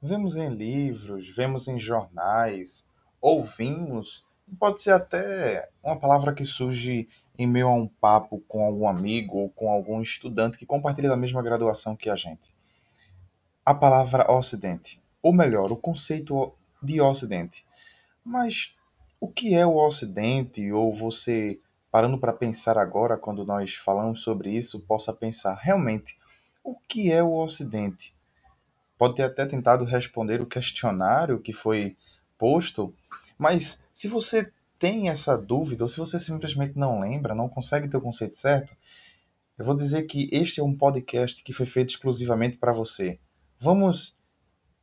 [0.00, 2.86] vemos em livros, vemos em jornais,
[3.20, 4.24] ouvimos,
[4.58, 7.08] pode ser até uma palavra que surge
[7.38, 11.16] em meio a um papo com algum amigo ou com algum estudante que compartilha da
[11.16, 12.54] mesma graduação que a gente.
[13.64, 16.52] A palavra Ocidente, ou melhor, o conceito
[16.82, 17.66] de Ocidente.
[18.24, 18.74] Mas
[19.20, 20.72] o que é o Ocidente?
[20.72, 21.60] Ou você,
[21.90, 26.16] parando para pensar agora, quando nós falamos sobre isso, possa pensar realmente
[26.64, 28.14] o que é o Ocidente?
[28.98, 31.96] Pode ter até tentado responder o questionário que foi
[32.36, 32.92] posto,
[33.38, 37.96] mas se você tem essa dúvida, ou se você simplesmente não lembra, não consegue ter
[37.96, 38.76] o conceito certo,
[39.56, 43.18] eu vou dizer que este é um podcast que foi feito exclusivamente para você.
[43.58, 44.16] Vamos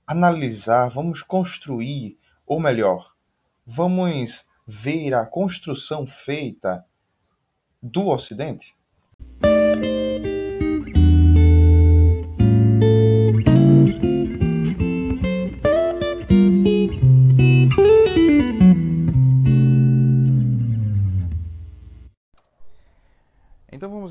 [0.05, 3.15] analisar, vamos construir, ou melhor,
[3.65, 6.85] vamos ver a construção feita
[7.81, 8.75] do Ocidente?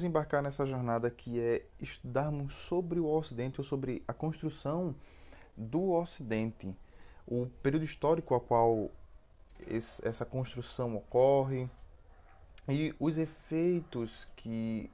[0.06, 4.94] Embarcar nessa jornada que é estudarmos sobre o Ocidente ou sobre a construção
[5.56, 6.74] do Ocidente,
[7.26, 8.90] o período histórico a qual
[9.66, 11.68] esse, essa construção ocorre
[12.68, 14.90] e os efeitos que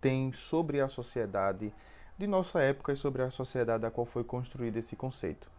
[0.00, 1.72] tem sobre a sociedade
[2.18, 5.50] de nossa época e sobre a sociedade a qual foi construído esse conceito.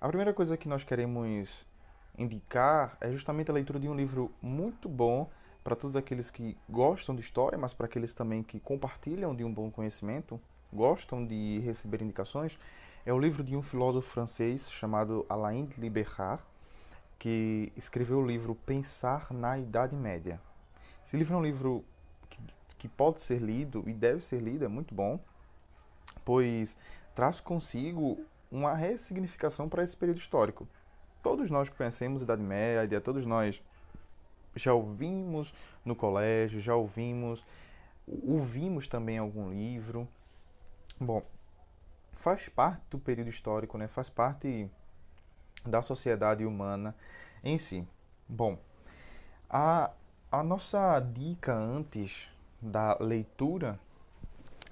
[0.00, 1.66] A primeira coisa que nós queremos
[2.16, 5.30] indicar é justamente a leitura de um livro muito bom
[5.62, 9.52] para todos aqueles que gostam de história, mas para aqueles também que compartilham de um
[9.52, 10.40] bom conhecimento,
[10.72, 12.58] gostam de receber indicações,
[13.04, 16.42] é o livro de um filósofo francês chamado Alain de Liberard,
[17.18, 20.40] que escreveu o livro Pensar na Idade Média.
[21.04, 21.84] Esse livro é um livro
[22.28, 22.38] que,
[22.78, 25.20] que pode ser lido e deve ser lido, é muito bom,
[26.24, 26.76] pois
[27.14, 28.18] traz consigo
[28.50, 30.68] uma ressignificação para esse período histórico.
[31.22, 33.62] Todos nós conhecemos a Idade Média, todos nós
[34.54, 35.52] já ouvimos
[35.84, 37.44] no colégio, já ouvimos,
[38.06, 40.08] ouvimos também algum livro.
[41.00, 41.22] Bom,
[42.12, 43.88] faz parte do período histórico, né?
[43.88, 44.70] faz parte
[45.64, 46.94] da sociedade humana
[47.42, 47.86] em si.
[48.28, 48.58] Bom,
[49.48, 49.90] a,
[50.30, 52.28] a nossa dica antes
[52.60, 53.78] da leitura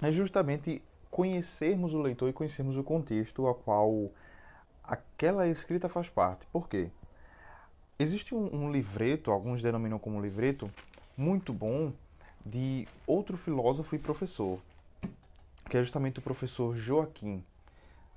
[0.01, 4.09] é justamente conhecermos o leitor e conhecermos o contexto a qual
[4.83, 6.47] aquela escrita faz parte.
[6.47, 6.89] Por quê?
[8.01, 10.71] Existe um, um livreto, alguns denominam como livreto,
[11.15, 11.93] muito bom
[12.43, 14.57] de outro filósofo e professor,
[15.69, 17.43] que é justamente o professor Joaquim.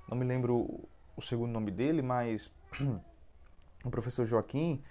[0.09, 0.79] Não me lembro
[1.15, 2.51] o segundo nome dele, mas
[3.85, 4.81] o professor Joaquim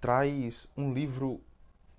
[0.00, 1.40] traz um livro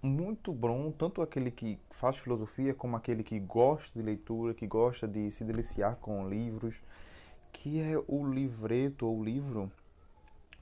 [0.01, 5.05] muito bom, tanto aquele que faz filosofia como aquele que gosta de leitura, que gosta
[5.05, 6.81] de se deliciar com livros,
[7.51, 9.69] que é o livreto ou livro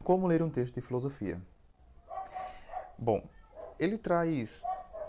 [0.03, 1.39] Como ler um texto de filosofia.
[2.97, 3.23] Bom,
[3.79, 4.63] ele traz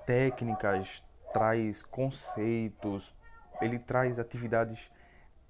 [0.07, 3.15] técnicas, traz conceitos,
[3.61, 4.91] ele traz atividades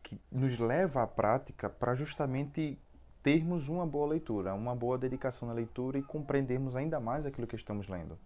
[0.03, 2.79] que nos leva à prática para justamente
[3.23, 7.57] termos uma boa leitura, uma boa dedicação na leitura e compreendermos ainda mais aquilo que
[7.57, 8.19] estamos lendo.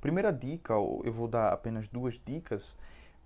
[0.00, 2.74] Primeira dica, eu vou dar apenas duas dicas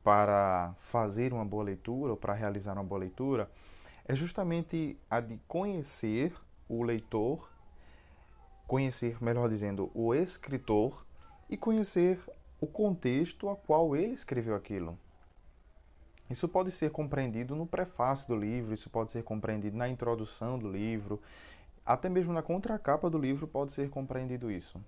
[0.02, 3.48] para fazer uma boa leitura ou para realizar uma boa leitura,
[4.04, 6.32] é justamente a de conhecer
[6.72, 7.50] o leitor
[8.66, 11.04] conhecer, melhor dizendo, o escritor
[11.50, 12.18] e conhecer
[12.58, 14.98] o contexto a qual ele escreveu aquilo.
[16.30, 20.70] Isso pode ser compreendido no prefácio do livro, isso pode ser compreendido na introdução do
[20.70, 21.20] livro,
[21.84, 24.80] até mesmo na contracapa do livro pode ser compreendido isso.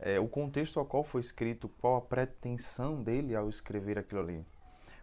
[0.00, 4.44] É, o contexto ao qual foi escrito, qual a pretensão dele ao escrever aquilo ali.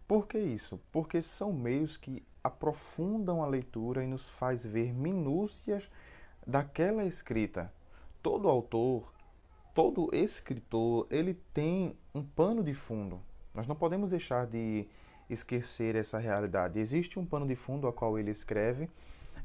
[0.05, 0.79] Por que isso?
[0.91, 5.89] Porque são meios que aprofundam a leitura e nos faz ver minúcias
[6.45, 7.73] daquela escrita.
[8.21, 9.11] Todo autor,
[9.73, 13.19] todo escritor, ele tem um pano de fundo.
[13.51, 14.87] Nós não podemos deixar de
[15.27, 16.79] esquecer essa realidade.
[16.79, 18.91] Existe um pano de fundo a qual ele escreve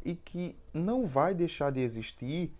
[0.04, 2.52] e que não vai deixar de existir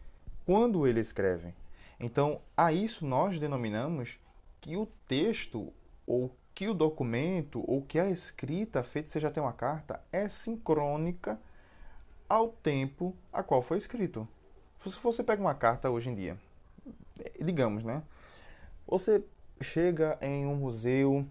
[0.47, 1.53] quando ele escreve.
[1.99, 4.19] Então, a isso nós denominamos
[4.59, 5.71] que o texto
[6.07, 11.39] ou que o documento ou que a escrita feita, seja até uma carta, é sincrônica
[12.29, 14.29] ao tempo a qual foi escrito.
[14.85, 16.39] Se você pega uma carta hoje em dia,
[17.39, 18.03] digamos, né?
[18.87, 19.23] Você
[19.61, 21.27] chega em um museu,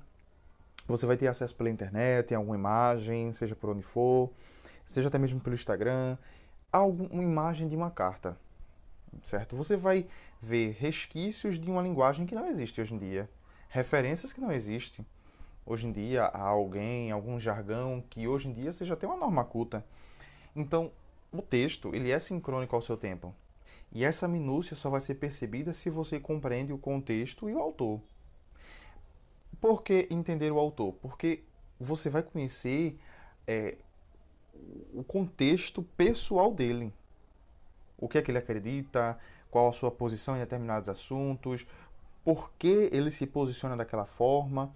[0.88, 4.30] você vai ter acesso pela internet, em alguma imagem, seja por onde for,
[4.86, 6.18] seja até mesmo pelo Instagram,
[6.72, 8.38] alguma imagem de uma carta,
[9.24, 9.56] certo?
[9.56, 10.08] Você vai
[10.42, 13.30] ver resquícios de uma linguagem que não existe hoje em dia,
[13.70, 15.06] referências que não existem.
[15.66, 19.46] hoje em dia a alguém, algum jargão que hoje em dia já tem uma norma
[19.46, 19.86] culta.
[20.56, 20.92] Então,
[21.32, 23.36] o texto, ele é sincrônico ao seu tempo.
[23.92, 28.02] E essa minúcia só vai ser percebida se você compreende o contexto e o autor.
[29.62, 30.94] Por que entender o autor?
[30.94, 31.44] Porque
[31.80, 33.00] você vai conhecer
[33.46, 33.78] é,
[34.94, 36.92] o contexto pessoal dele.
[37.98, 39.20] O que é que ele acredita,
[39.52, 41.66] qual a sua posição em determinados assuntos,
[42.30, 44.72] por que ele se posiciona daquela forma.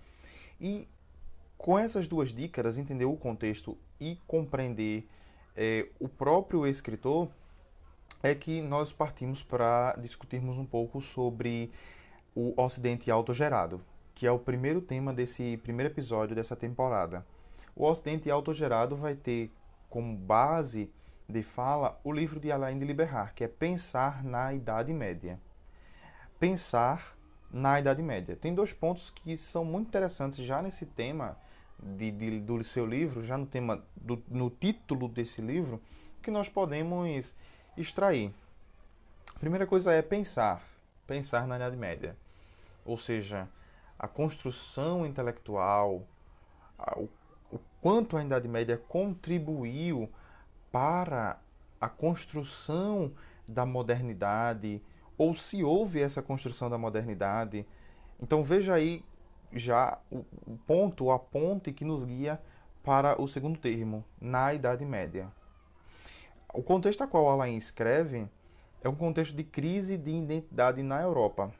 [0.59, 0.87] E
[1.55, 5.07] com essas duas dicas, entender o contexto e compreender
[5.55, 7.29] é, o próprio escritor,
[8.23, 11.71] é que nós partimos para discutirmos um pouco sobre
[12.33, 13.79] o Ocidente autogerado,
[14.15, 17.23] que é o primeiro tema desse primeiro episódio dessa temporada.
[17.75, 19.51] O Ocidente autogerado vai ter
[19.91, 20.91] como base
[21.29, 25.39] de fala o livro de Alain de Liberar, que é Pensar na Idade Média.
[26.39, 27.13] Pensar
[27.53, 28.35] na Idade Média.
[28.35, 31.37] Tem dois pontos que são muito interessantes já nesse tema
[31.79, 35.79] de, de, do seu livro, já no tema do, no título desse livro,
[36.23, 37.35] que nós podemos
[37.77, 38.33] extrair.
[39.35, 40.63] A primeira coisa é pensar,
[41.05, 42.17] pensar na Idade Média.
[42.83, 43.47] Ou seja,
[43.99, 46.07] a construção intelectual,
[46.97, 47.07] o,
[47.51, 50.09] o quanto a Idade Média contribuiu
[50.71, 51.39] para
[51.79, 53.11] a construção
[53.47, 54.81] da modernidade,
[55.17, 57.65] ou se houve essa construção da modernidade.
[58.21, 59.03] Então veja aí
[59.51, 60.23] já o
[60.65, 62.41] ponto, a ponte que nos guia
[62.83, 65.31] para o segundo termo, na Idade Média.
[66.53, 68.27] O contexto a qual Alain escreve
[68.81, 71.51] é um contexto de crise de identidade na Europa.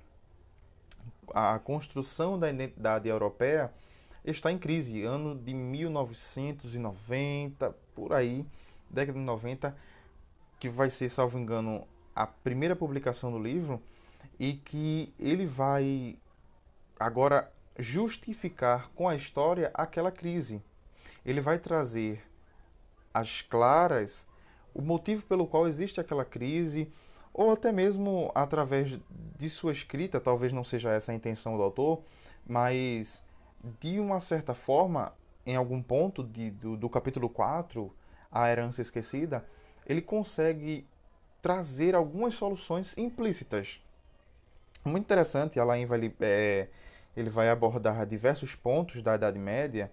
[1.34, 3.72] A construção da identidade europeia
[4.26, 8.46] está em crise, ano de 1990, por aí,
[8.90, 9.74] década de 90,
[10.60, 13.82] que vai ser, salvo engano, a primeira publicação do livro,
[14.40, 16.18] e que ele vai
[17.00, 20.62] agora justificar com a história aquela crise.
[21.26, 22.24] Ele vai trazer
[23.14, 24.28] as claras
[24.74, 26.92] o motivo pelo qual existe aquela crise,
[27.34, 29.00] ou até mesmo através
[29.38, 32.02] de sua escrita, talvez não seja essa a intenção do autor,
[32.46, 33.24] mas
[33.80, 35.14] de uma certa forma,
[35.46, 37.94] em algum ponto de, do, do capítulo 4,
[38.32, 39.46] A Herança Esquecida,
[39.86, 40.88] ele consegue
[41.44, 43.82] trazer algumas soluções implícitas.
[44.86, 46.70] Muito interessante, Alain vai, é,
[47.18, 49.92] ele vai abordar diversos pontos da Idade Média,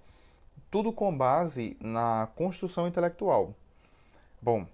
[0.70, 3.52] tudo com base na construção intelectual.
[4.40, 4.64] Bom,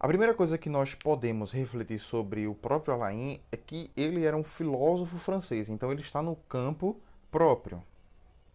[0.00, 4.36] a primeira coisa que nós podemos refletir sobre o próprio Alain é que ele era
[4.36, 6.96] um filósofo francês, então ele está no campo
[7.30, 7.82] próprio.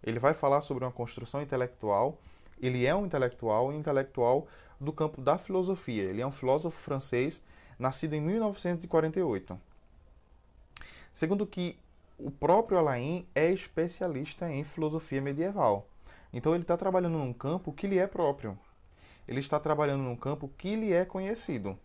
[0.04, 2.18] Ele vai falar sobre uma construção intelectual,
[2.66, 4.48] ele é um intelectual, um intelectual
[4.80, 6.04] do campo da filosofia.
[6.04, 7.42] Ele é um filósofo francês
[7.78, 9.60] nascido em 1948.
[11.12, 11.78] Segundo que
[12.18, 15.88] o próprio Alain é especialista em filosofia medieval.
[16.32, 18.58] Então ele está trabalhando num campo que lhe é próprio
[19.28, 21.78] ele está trabalhando num campo que lhe é conhecido.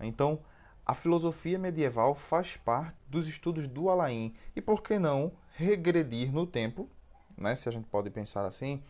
[0.00, 0.40] Então,
[0.84, 4.34] a filosofia medieval faz parte dos estudos do Alain.
[4.56, 6.88] E por que não regredir no tempo,
[7.36, 8.82] né, se a gente pode pensar assim,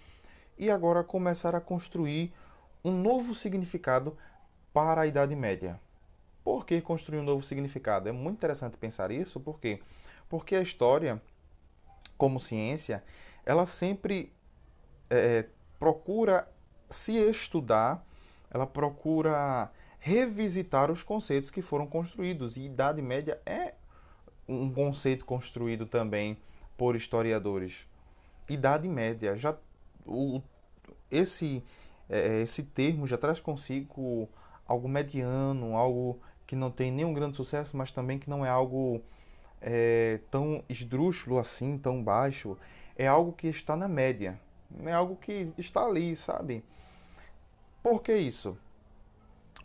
[0.59, 2.33] e agora começar a construir
[2.85, 4.17] um novo significado
[4.73, 5.81] para a Idade Média.
[6.43, 8.09] Por que construir um novo significado?
[8.09, 9.81] É muito interessante pensar isso, por quê?
[10.29, 11.21] Porque a história,
[12.17, 13.05] como ciência,
[13.45, 14.33] ela sempre
[15.11, 15.47] é,
[15.79, 16.49] procura
[16.89, 18.05] se estudar,
[18.51, 22.57] ela procura revisitar os conceitos que foram construídos.
[22.57, 23.75] E Idade Média é
[24.49, 26.39] um conceito construído também
[26.77, 27.87] por historiadores.
[28.49, 29.55] Idade Média já
[30.09, 30.43] o,
[31.11, 31.63] esse
[32.09, 34.29] é, esse termo já traz consigo
[34.67, 39.03] algo mediano, algo que não tem nenhum grande sucesso, mas também que não é algo
[39.61, 42.57] é, tão esdrúxulo assim, tão baixo.
[42.97, 44.41] É algo que está na média.
[44.85, 46.65] É algo que está ali, sabe?
[47.83, 48.57] Por que isso?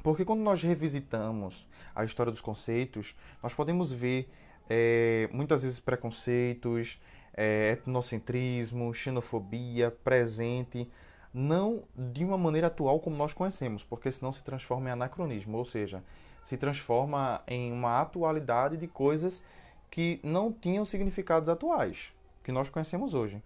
[0.02, 4.30] Porque quando nós revisitamos a história dos conceitos, nós podemos ver
[4.70, 7.00] é, muitas vezes preconceitos,
[7.34, 10.90] é, etnocentrismo, xenofobia presente,
[11.34, 15.66] não de uma maneira atual como nós conhecemos, porque senão se transforma em anacronismo, ou
[15.66, 16.04] seja,
[16.44, 19.42] se transforma em uma atualidade de coisas
[19.90, 22.14] que não tinham significados atuais,
[22.44, 23.42] que nós conhecemos hoje.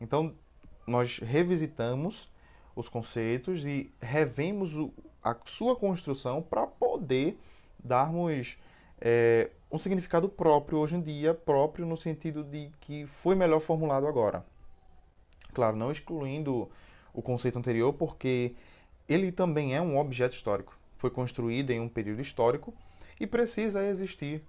[0.00, 0.34] Então,
[0.86, 2.30] nós revisitamos
[2.74, 4.72] os conceitos e revemos
[5.22, 7.38] a sua construção para poder
[7.82, 8.58] darmos
[9.04, 14.06] é, um significado próprio hoje em dia, próprio no sentido de que foi melhor formulado
[14.06, 14.46] agora.
[15.52, 16.70] Claro, não excluindo
[17.12, 18.54] o conceito anterior, porque
[19.08, 20.78] ele também é um objeto histórico.
[20.96, 22.72] Foi construído em um período histórico
[23.18, 24.40] e precisa existir.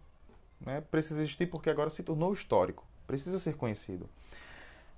[0.62, 0.82] Né?
[0.82, 4.08] Precisa existir porque agora se tornou histórico, precisa ser conhecido.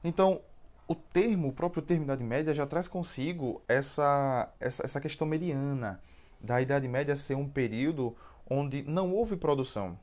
[0.03, 0.41] Então,
[0.85, 6.01] o termo, o próprio termo Idade Média já traz consigo essa, essa, essa questão mediana
[6.41, 8.15] da Idade Média ser um período
[8.49, 9.97] onde não houve produção.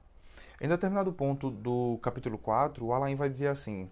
[0.61, 3.91] Em determinado ponto do capítulo 4, o Alain vai dizer assim: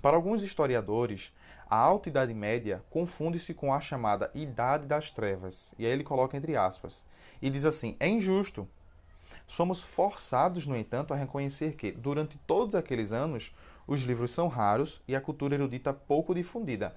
[0.00, 1.32] Para alguns historiadores,
[1.68, 5.74] a Alta Idade Média confunde-se com a chamada Idade das Trevas.
[5.78, 7.04] E aí ele coloca entre aspas.
[7.42, 8.68] E diz assim: É injusto.
[9.46, 13.54] Somos forçados, no entanto, a reconhecer que, durante todos aqueles anos,
[13.86, 16.94] os livros são raros e a cultura erudita pouco difundida.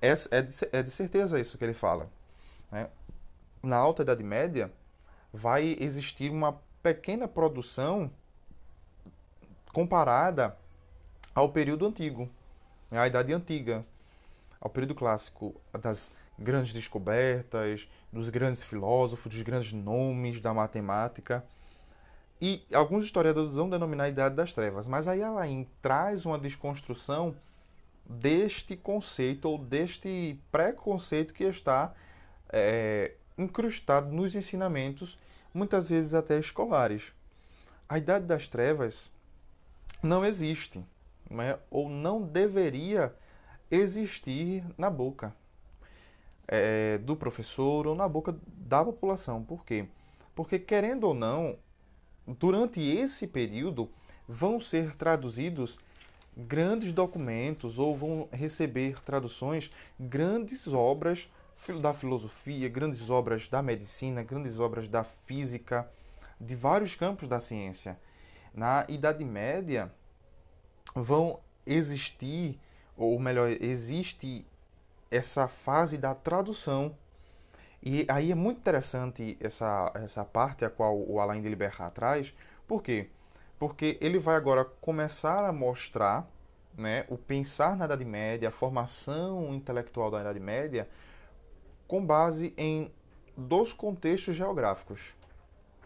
[0.00, 2.08] É, é, de, certeza isso que ele fala.
[2.70, 2.88] Né?
[3.62, 4.72] Na Alta Idade Média,
[5.32, 8.10] vai existir uma pequena produção
[9.72, 10.56] comparada
[11.34, 12.28] ao período antigo,
[12.90, 12.98] né?
[12.98, 13.84] à Idade Antiga,
[14.60, 21.44] ao período clássico, das grandes descobertas, dos grandes filósofos, dos grandes nomes da matemática.
[22.40, 27.36] E alguns historiadores vão denominar a Idade das Trevas, mas aí Alain traz uma desconstrução
[28.04, 31.94] deste conceito ou deste preconceito que está
[32.48, 35.18] é, incrustado nos ensinamentos,
[35.52, 37.12] muitas vezes até escolares.
[37.88, 39.10] A Idade das Trevas
[40.02, 40.84] não existe,
[41.28, 41.58] né?
[41.70, 43.14] ou não deveria
[43.70, 45.34] existir na boca
[46.46, 49.42] é, do professor ou na boca da população.
[49.42, 49.86] Por quê?
[50.34, 51.56] Porque, querendo ou não,
[52.26, 53.90] durante esse período
[54.28, 55.80] vão ser traduzidos
[56.36, 61.28] grandes documentos ou vão receber traduções grandes obras
[61.80, 65.90] da filosofia, grandes obras da medicina, grandes obras da física,
[66.40, 67.98] de vários campos da ciência.
[68.54, 69.92] Na Idade Média
[70.94, 72.58] vão existir,
[72.96, 74.46] ou melhor, existe
[75.10, 76.96] essa fase da tradução
[77.82, 82.34] e aí é muito interessante essa, essa parte a qual o Alain de Libertar traz.
[82.66, 83.08] Por quê?
[83.58, 86.28] Porque ele vai agora começar a mostrar
[86.76, 90.88] né, o pensar na Idade Média, a formação intelectual da Idade Média,
[91.90, 92.90] com base em
[93.36, 95.14] dois contextos geográficos.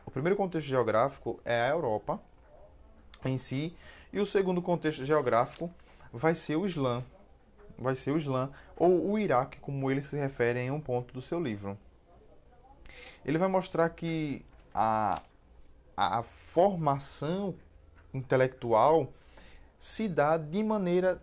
[0.04, 2.20] O primeiro contexto geográfico é a Europa
[3.24, 3.74] em si,
[4.12, 5.70] e o segundo contexto geográfico
[6.12, 7.02] vai ser o Islã.
[7.78, 11.22] Vai ser o Islã, ou o Iraque, como ele se refere em um ponto do
[11.22, 11.76] seu livro
[13.24, 15.22] ele vai mostrar que a,
[15.96, 17.54] a formação
[18.12, 19.12] intelectual
[19.78, 21.20] se dá de maneira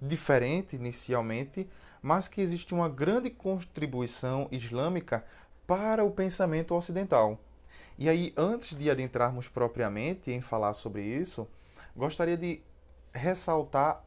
[0.00, 1.68] diferente inicialmente,
[2.04, 5.24] mas que existe uma grande contribuição islâmica
[5.66, 7.40] para o pensamento ocidental.
[7.96, 11.48] E aí, antes de adentrarmos propriamente em falar sobre isso,
[11.96, 12.60] gostaria de
[13.10, 14.04] ressaltar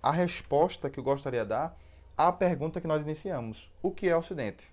[0.00, 1.76] a resposta que eu gostaria de dar
[2.16, 4.72] à pergunta que nós iniciamos: o que é Ocidente?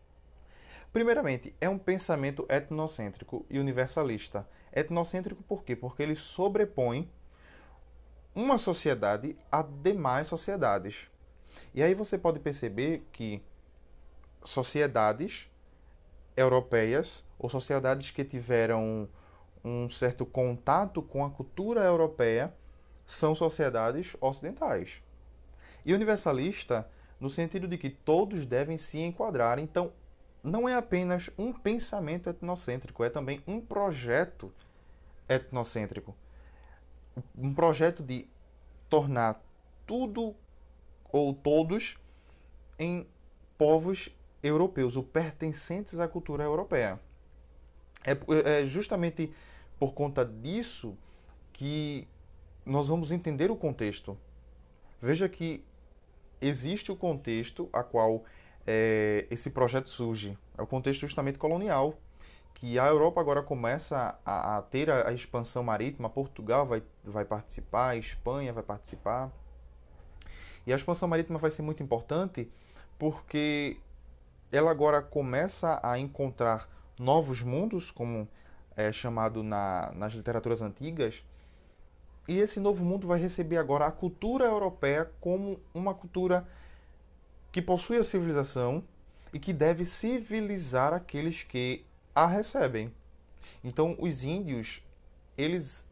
[0.93, 4.47] Primeiramente, é um pensamento etnocêntrico e universalista.
[4.71, 5.75] Etnocêntrico por quê?
[5.75, 7.09] Porque ele sobrepõe
[8.35, 11.10] uma sociedade a demais sociedades.
[11.73, 13.41] E aí você pode perceber que
[14.43, 15.49] sociedades
[16.35, 19.07] europeias ou sociedades que tiveram
[19.63, 22.53] um certo contato com a cultura europeia
[23.05, 25.01] são sociedades ocidentais.
[25.85, 26.87] E universalista
[27.19, 29.59] no sentido de que todos devem se enquadrar.
[29.59, 29.93] Então,
[30.43, 34.51] não é apenas um pensamento etnocêntrico, é também um projeto
[35.29, 36.15] etnocêntrico.
[37.37, 38.27] Um projeto de
[38.89, 39.39] tornar
[39.85, 40.35] tudo
[41.11, 41.97] ou todos
[42.79, 43.07] em
[43.57, 44.09] povos
[44.41, 46.99] europeus, ou pertencentes à cultura europeia.
[48.03, 48.17] É,
[48.61, 49.31] é justamente
[49.77, 50.97] por conta disso
[51.53, 52.07] que
[52.65, 54.17] nós vamos entender o contexto.
[55.01, 55.63] Veja que
[56.39, 58.23] existe o contexto a qual
[58.65, 60.37] é, esse projeto surge.
[60.57, 61.97] É o contexto justamente colonial,
[62.53, 67.25] que a Europa agora começa a, a ter a, a, expansão marítima, Portugal vai, vai
[67.25, 69.31] participar, a Espanha vai participar.
[70.65, 72.49] E a expansão marítima vai ser muito importante
[72.97, 73.77] porque
[74.51, 78.27] ela agora começa a encontrar novos mundos, como
[78.75, 81.23] é chamado na, nas literaturas antigas,
[82.27, 86.47] e esse novo mundo vai receber agora a cultura europeia como uma cultura
[87.51, 88.83] que possui a civilização
[89.33, 92.93] e que deve civilizar aqueles que a recebem.
[93.63, 94.83] Então, os índios,
[95.37, 95.85] eles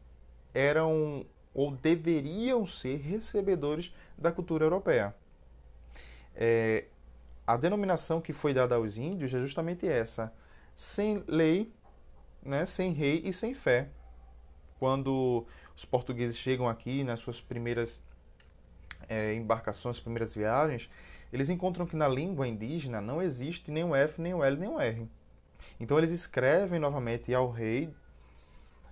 [0.54, 5.14] eram ou deveriam ser recebedores da cultura europeia.
[6.34, 6.84] É,
[7.46, 10.32] a denominação que foi dada aos índios é justamente essa:
[10.74, 11.72] sem lei,
[12.42, 13.88] né, sem rei e sem fé.
[14.78, 15.46] Quando
[15.76, 18.00] os portugueses chegam aqui nas suas primeiras
[19.08, 20.88] é, embarcações, primeiras viagens,
[21.32, 24.68] eles encontram que na língua indígena não existe nem o F, nem o L, nem
[24.68, 25.08] o R.
[25.78, 27.92] Então eles escrevem novamente ao rei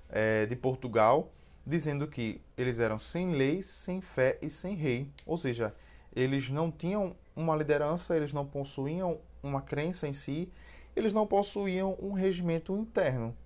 [0.09, 1.31] é, de Portugal
[1.69, 5.11] dizendo que eles eram sem lei, sem fé e sem rei.
[5.27, 5.75] Ou seja,
[6.17, 10.51] eles não tinham uma liderança, eles não possuíam uma crença em si,
[10.97, 13.37] eles não possuíam um regimento interno.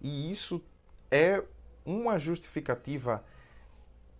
[0.00, 0.64] E isso
[1.10, 1.44] é
[1.84, 3.22] uma justificativa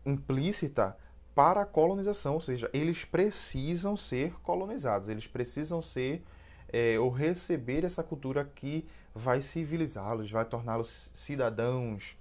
[0.05, 0.97] implícita
[1.35, 6.23] para a colonização, ou seja, eles precisam ser colonizados, eles precisam ser
[6.69, 12.19] é, ou receber essa cultura que vai civilizá-los, vai torná-los cidadãos.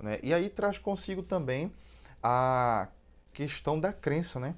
[0.00, 0.18] Né?
[0.22, 1.72] E aí traz consigo também
[2.22, 2.88] a
[3.32, 4.54] questão da crença, né?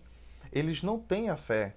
[0.52, 1.74] Eles não têm a fé.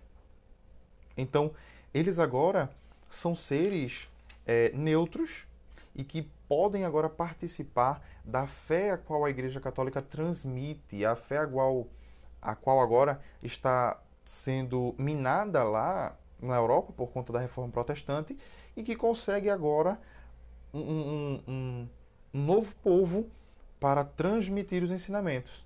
[1.18, 1.52] Então,
[1.94, 2.70] eles agora
[3.10, 4.10] são seres
[4.46, 5.46] é, neutros
[5.96, 11.38] e que podem agora participar da fé a qual a Igreja Católica transmite, a fé
[11.38, 11.88] a qual,
[12.42, 18.38] a qual agora está sendo minada lá na Europa por conta da reforma protestante
[18.76, 20.00] e que consegue agora
[20.74, 21.90] um, um, um,
[22.34, 23.30] um novo povo
[23.80, 25.66] para transmitir os ensinamentos.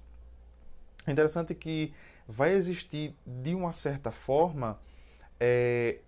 [1.05, 1.93] É interessante que
[2.27, 4.79] vai existir, de uma certa forma,
[5.39, 5.99] é,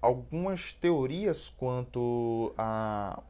[0.00, 3.22] algumas teorias quanto a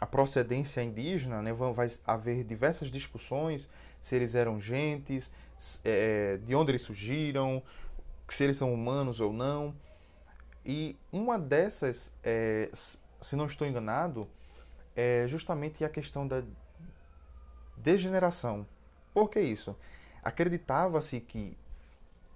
[0.00, 3.68] a procedência indígena, né, vai haver diversas discussões
[4.00, 5.30] se eles eram gentes,
[5.84, 7.62] é, de onde eles surgiram,
[8.28, 9.74] se eles são humanos ou não.
[10.64, 14.28] E uma dessas, é, se não estou enganado,
[14.94, 16.44] é justamente a questão da
[17.82, 18.66] degeneração.
[19.12, 19.76] Por que isso?
[20.22, 21.56] Acreditava-se que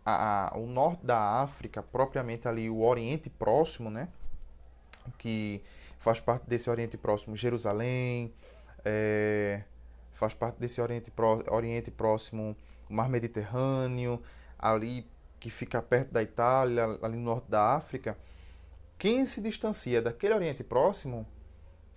[0.04, 4.08] a, a, o norte da África, propriamente ali o Oriente Próximo, né,
[5.18, 5.62] que
[5.99, 8.32] faz parte desse Oriente Próximo Jerusalém,
[8.84, 9.62] é,
[10.12, 12.56] faz parte desse Oriente, Pró, Oriente Próximo
[12.88, 14.22] o Mar Mediterrâneo,
[14.58, 15.06] ali
[15.40, 18.16] que fica perto da Itália, ali no norte da África.
[18.99, 21.26] Quem se distancia daquele Oriente Próximo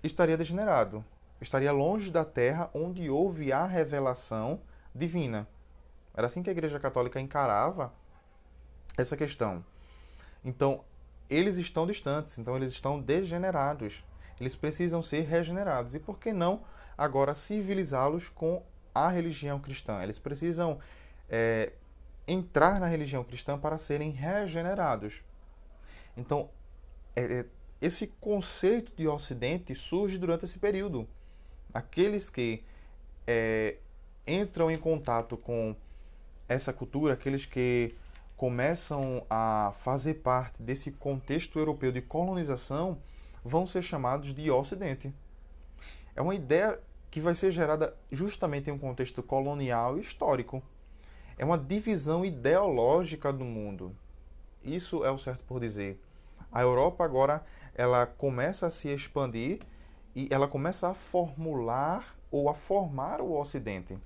[0.02, 1.04] estaria degenerado,
[1.42, 4.62] estaria longe da terra onde houve a revelação
[4.94, 5.48] divina.
[6.14, 7.94] Era assim que a Igreja Católica encarava
[8.98, 9.64] essa questão.
[10.44, 10.84] Então,
[11.30, 14.04] eles estão distantes, então eles estão degenerados.
[14.40, 15.96] Eles precisam ser regenerados.
[15.96, 16.64] E por que não
[16.98, 20.02] agora civilizá-los com a religião cristã?
[20.02, 20.80] Eles precisam
[21.30, 21.74] é,
[22.28, 25.24] entrar na religião cristã para serem regenerados.
[26.16, 26.50] Então,
[27.16, 27.46] é, é,
[27.82, 31.08] esse conceito de Ocidente surge durante esse período.
[31.76, 32.64] Aqueles que
[33.28, 33.76] é,
[34.26, 35.76] entram em contato com
[36.48, 37.94] essa cultura, aqueles que
[38.38, 42.98] começam a fazer parte desse contexto europeu de colonização
[43.44, 45.14] vão ser chamados de Ocidente.
[46.16, 46.80] É uma ideia
[47.12, 50.64] que vai ser gerada justamente em um contexto colonial e histórico.
[51.38, 53.94] É uma divisão ideológica do mundo.
[54.64, 56.02] Isso é o certo por dizer.
[56.50, 59.60] A Europa agora ela começa a se expandir
[60.16, 63.98] e ela começa a formular ou a formar o Ocidente.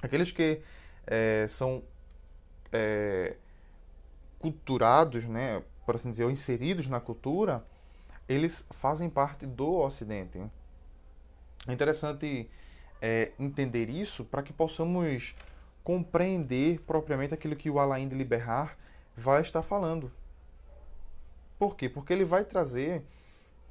[0.00, 0.62] Aqueles que
[1.06, 1.82] é, são
[2.72, 3.36] é,
[4.38, 7.64] culturados, né, por assim dizer, ou inseridos na cultura,
[8.28, 10.40] eles fazem parte do Ocidente.
[11.66, 12.48] É interessante
[13.02, 15.34] é, entender isso para que possamos
[15.82, 18.78] compreender propriamente aquilo que o Alain de Liberar
[19.16, 20.10] vai estar falando.
[21.58, 21.88] Por quê?
[21.88, 23.04] Porque ele vai trazer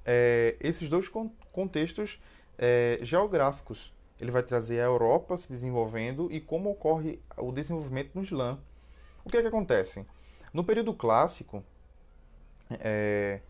[0.05, 1.09] é, esses dois
[1.51, 2.21] contextos
[2.57, 3.93] é, geográficos.
[4.19, 8.59] Ele vai trazer a Europa se desenvolvendo e como ocorre o desenvolvimento no Islã.
[9.23, 10.05] O que é que acontece?
[10.53, 11.63] No período clássico,
[12.79, 13.41] é,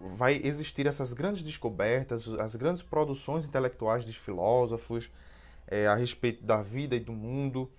[0.00, 5.10] vai existir essas grandes descobertas, as grandes produções intelectuais dos filósofos
[5.66, 7.70] é, a respeito da vida e do mundo.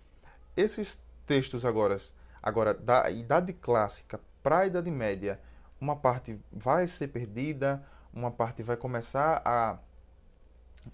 [0.58, 1.98] Esses textos agora,
[2.42, 5.40] agora da Idade Clássica para a Idade Média,
[5.80, 7.84] uma parte vai ser perdida,
[8.16, 9.78] uma parte vai começar a,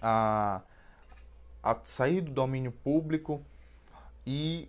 [0.00, 0.62] a,
[1.62, 3.40] a sair do domínio público
[4.26, 4.68] e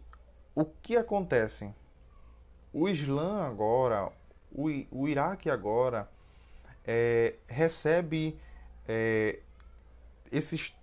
[0.53, 1.73] o que acontece?
[2.71, 4.11] O Islã agora,
[4.51, 6.07] o, o Iraque agora,
[6.85, 8.39] é, recebe
[8.87, 9.39] é,
[10.31, 10.75] esses,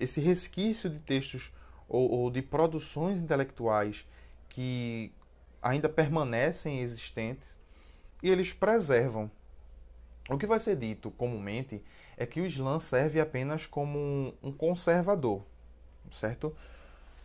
[0.00, 1.52] esse resquício de textos
[1.88, 4.06] ou, ou, de produções intelectuais
[4.48, 5.12] que
[5.60, 7.58] ainda permanecem existentes
[8.22, 9.30] e eles preservam.
[10.28, 11.82] O que vai ser dito comumente
[12.16, 15.42] é que o Islã serve apenas como um, conservador,
[16.12, 16.54] certo?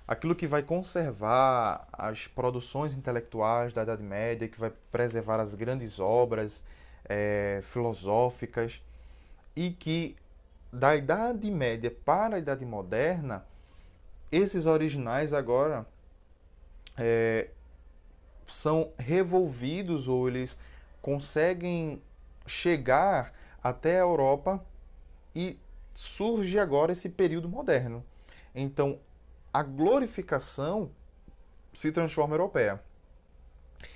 [0.07, 5.99] aquilo que vai conservar as produções intelectuais da Idade Média, que vai preservar as grandes
[5.99, 6.63] obras
[7.05, 8.81] é, filosóficas
[9.55, 10.15] e que
[10.71, 13.45] da Idade Média para a Idade Moderna,
[14.31, 15.85] esses originais agora
[16.97, 17.49] é,
[18.47, 20.57] são revolvidos ou eles
[21.01, 22.01] conseguem
[22.45, 24.63] chegar até a Europa
[25.35, 25.59] e
[25.95, 28.03] surge agora esse período moderno
[28.53, 28.99] Então,
[29.51, 30.91] a glorificação
[31.73, 32.81] se transforma europeia.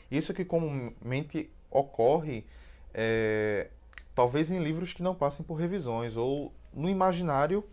[0.09, 2.45] Isso que comumente ocorre,
[2.93, 3.69] é,
[4.15, 7.63] talvez em livros que não passem por revisões ou no imaginário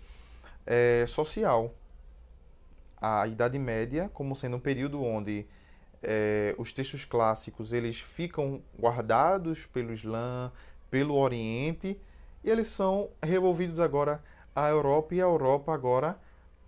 [0.66, 1.74] é, social.
[3.00, 5.46] A Idade Média, como sendo um período onde
[6.06, 10.52] é, os textos clássicos eles ficam guardados pelo Islã,
[10.90, 12.00] pelo Oriente,
[12.42, 14.22] e eles são revolvidos agora
[14.54, 16.18] à Europa, e a Europa agora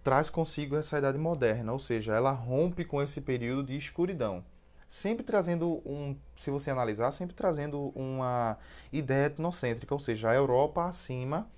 [0.03, 4.45] traz consigo essa Idade Moderna, ou seja, ela rompe com esse período de escuridão
[4.89, 8.57] sempre trazendo um, se você analisar, sempre trazendo uma
[8.93, 11.49] ideia etnocêntrica, ou seja, a Europa acima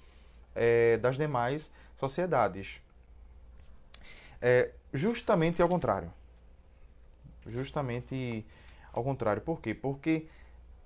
[0.54, 2.80] é, das demais sociedades.
[4.40, 6.12] É, justamente ao contrário.
[7.48, 8.44] Justamente
[8.92, 9.42] ao contrário.
[9.42, 9.74] Por quê?
[9.74, 10.26] Porque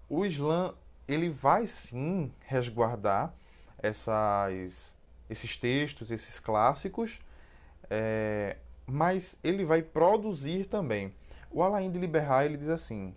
[0.09, 0.75] o Islã
[1.07, 3.35] ele vai sim resguardar
[3.79, 4.97] essas,
[5.29, 7.21] esses textos, esses clássicos,
[7.91, 11.13] é, mas ele vai produzir também.
[11.51, 13.15] O Alain de Liberar ele diz assim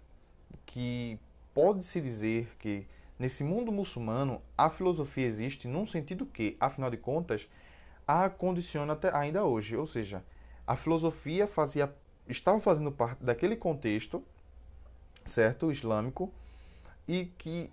[0.65, 1.19] que
[1.53, 2.85] pode-se dizer que
[3.17, 7.47] nesse mundo muçulmano a filosofia existe num sentido que, afinal de contas,
[8.07, 10.23] a condiciona até ainda hoje, ou seja,
[10.67, 11.93] a filosofia fazia
[12.27, 14.23] estava fazendo parte daquele contexto,
[15.23, 16.31] certo, islâmico,
[17.07, 17.71] e que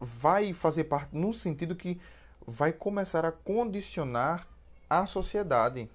[0.00, 2.00] vai fazer parte no sentido que
[2.46, 4.46] vai começar a condicionar
[4.88, 5.90] a sociedade.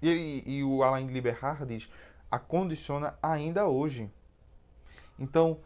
[0.00, 1.90] E, e o Alain de Liberar diz:
[2.30, 4.10] a condiciona ainda hoje.
[5.18, 5.58] Então,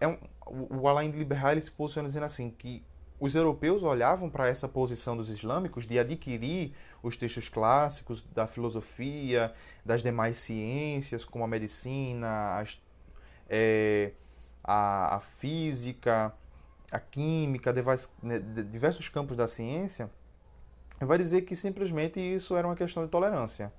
[0.00, 2.84] é um, o Alain Liberal se posiciona dizendo assim que
[3.22, 6.72] os europeus olhavam para essa posição dos islâmicos de adquirir
[7.04, 9.54] os textos clássicos da filosofia,
[9.84, 12.82] das demais ciências, como a medicina, as,
[13.48, 14.10] é,
[14.64, 16.34] a, a, física,
[16.90, 17.72] a química,
[18.20, 20.10] né, diversos campos da ciência,
[21.00, 23.72] vai dizer que simplesmente isso era uma questão de tolerância.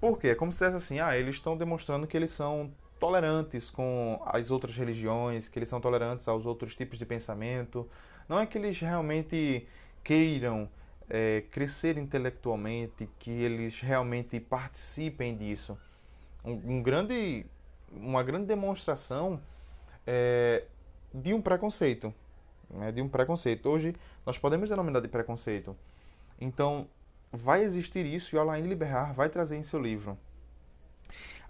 [0.00, 0.30] Por quê?
[0.30, 4.50] É como se dissesse assim, ah, eles estão demonstrando que eles são tolerantes com as
[4.50, 7.88] outras religiões, que eles são tolerantes aos outros tipos de pensamento.
[8.28, 9.66] Não é que eles realmente
[10.04, 10.68] queiram
[11.08, 15.76] é, crescer intelectualmente, que eles realmente participem disso.
[16.44, 17.46] Um, um grande,
[17.90, 19.40] uma grande demonstração
[20.06, 20.64] é,
[21.12, 22.14] de um preconceito.
[22.68, 23.68] Né, de um preconceito.
[23.68, 25.76] Hoje nós podemos denominar de preconceito.
[26.40, 26.86] Então,
[27.32, 30.16] vai existir isso e Alain Liberar vai trazer em seu livro.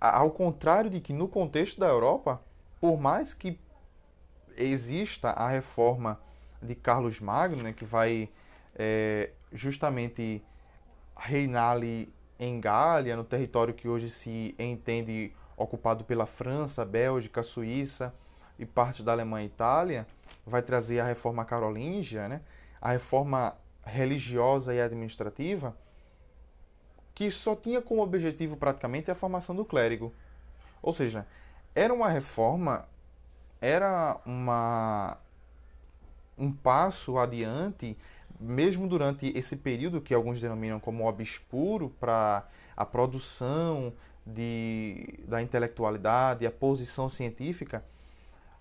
[0.01, 2.43] Ao contrário de que no contexto da Europa,
[2.81, 3.61] por mais que
[4.57, 6.19] exista a reforma
[6.63, 8.31] de Carlos Magno, né, que vai
[8.75, 10.43] é, justamente
[11.17, 18.15] reinar ali em Gália, no território que hoje se entende ocupado pela França, Bélgica, Suíça
[18.59, 20.07] e parte da Alemanha e Itália,
[20.47, 22.41] vai trazer a reforma carolíngia, né?
[22.81, 25.77] a reforma religiosa e administrativa
[27.21, 30.11] que só tinha como objetivo praticamente a formação do clérigo.
[30.81, 31.27] Ou seja,
[31.75, 32.89] era uma reforma,
[33.61, 35.19] era uma
[36.39, 37.95] um passo adiante,
[38.41, 43.93] mesmo durante esse período que alguns denominam como obscuro para a produção
[44.25, 47.85] de, da intelectualidade, a posição científica,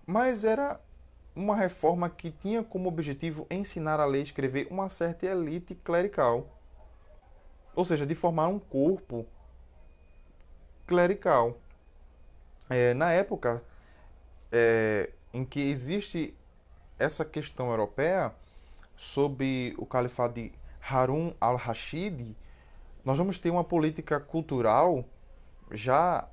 [0.05, 0.81] mas era
[1.33, 6.58] uma reforma que tinha como objetivo ensinar a ler e escrever uma certa elite clerical.
[7.75, 9.25] Ou seja, de formar um corpo
[10.87, 11.57] clerical.
[12.69, 13.63] É, na época
[14.51, 16.35] é, em que existe
[16.97, 18.33] essa questão europeia
[18.95, 20.51] sob o califado de
[20.81, 22.35] Harun al-Rashid,
[23.03, 25.05] nós vamos ter uma política cultural
[25.71, 26.27] já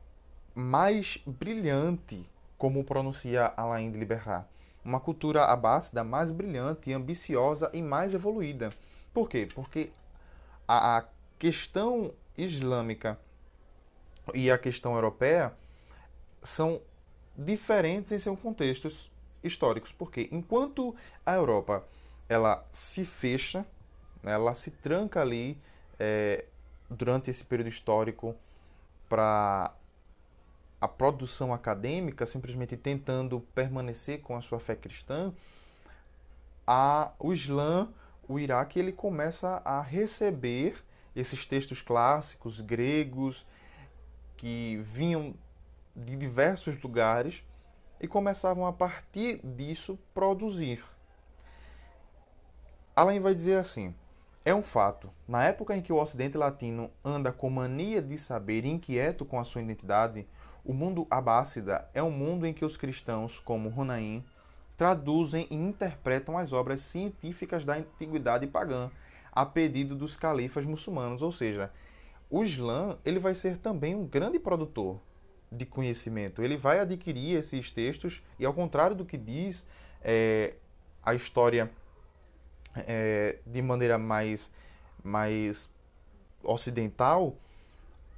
[0.55, 4.49] mais brilhante, como pronuncia Alain de Liberar
[4.87, 8.71] uma cultura abássida mais brilhante, ambiciosa e mais evoluída.
[9.13, 9.49] Por quê?
[9.53, 9.91] Porque
[10.67, 11.05] a, a
[11.39, 13.19] questão islâmica
[14.35, 15.53] e a questão europeia
[16.43, 16.81] são
[17.37, 19.11] diferentes em seus contextos
[19.43, 19.93] históricos.
[19.93, 20.95] Porque enquanto
[21.25, 21.85] a Europa
[22.29, 23.65] ela se fecha,
[24.23, 25.59] né, ela se tranca ali
[25.99, 26.45] é,
[26.91, 28.35] durante esse período histórico
[29.09, 29.75] para
[30.81, 35.33] a produção acadêmica, simplesmente tentando permanecer com a sua fé cristã,
[36.67, 37.89] a, o Islã,
[38.29, 40.85] o Iraque, ele começa a receber
[41.17, 43.47] esses textos clássicos gregos
[44.37, 45.35] que vinham
[45.97, 47.43] de diversos lugares
[47.99, 50.85] e começavam a partir disso produzir.
[52.95, 53.95] Alain vai dizer assim:
[54.45, 58.67] é um fato, na época em que o Ocidente Latino anda com mania de saber
[58.67, 60.27] inquieto com a sua identidade,
[60.63, 64.23] o mundo abássida é um mundo em que os cristãos, como Hunayn,
[64.77, 68.91] traduzem e interpretam as obras científicas da antiguidade pagã
[69.37, 71.71] a pedido dos califas muçulmanos, ou seja,
[72.31, 74.99] o Islã ele vai ser também um grande produtor
[75.53, 76.43] de conhecimento.
[76.43, 79.67] Ele vai adquirir esses textos e, ao contrário do que diz
[80.01, 80.55] é,
[81.03, 81.71] a história
[82.75, 84.51] é, de maneira mais,
[85.05, 85.69] mais
[86.43, 87.37] ocidental,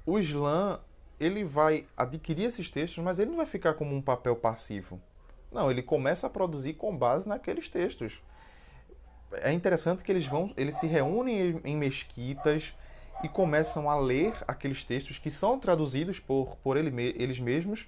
[0.05, 0.79] o Islã
[1.19, 5.01] ele vai adquirir esses textos, mas ele não vai ficar como um papel passivo.
[5.51, 8.21] Não, ele começa a produzir com base naqueles textos.
[9.33, 12.73] É interessante que eles vão, eles se reúnem em mesquitas
[13.23, 17.87] e começam a ler aqueles textos que são traduzidos por, por ele, eles mesmos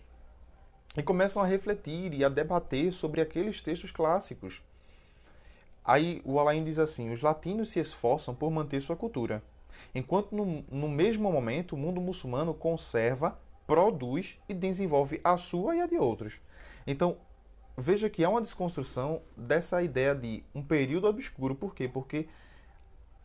[0.95, 4.61] e começam a refletir e a debater sobre aqueles textos clássicos.
[5.83, 9.41] Aí o Alain diz assim: os latinos se esforçam por manter sua cultura,
[9.95, 15.81] enquanto no, no mesmo momento o mundo muçulmano conserva, produz e desenvolve a sua e
[15.81, 16.39] a de outros.
[16.85, 17.17] Então,
[17.77, 21.55] veja que há uma desconstrução dessa ideia de um período obscuro.
[21.55, 21.87] Por quê?
[21.87, 22.27] Porque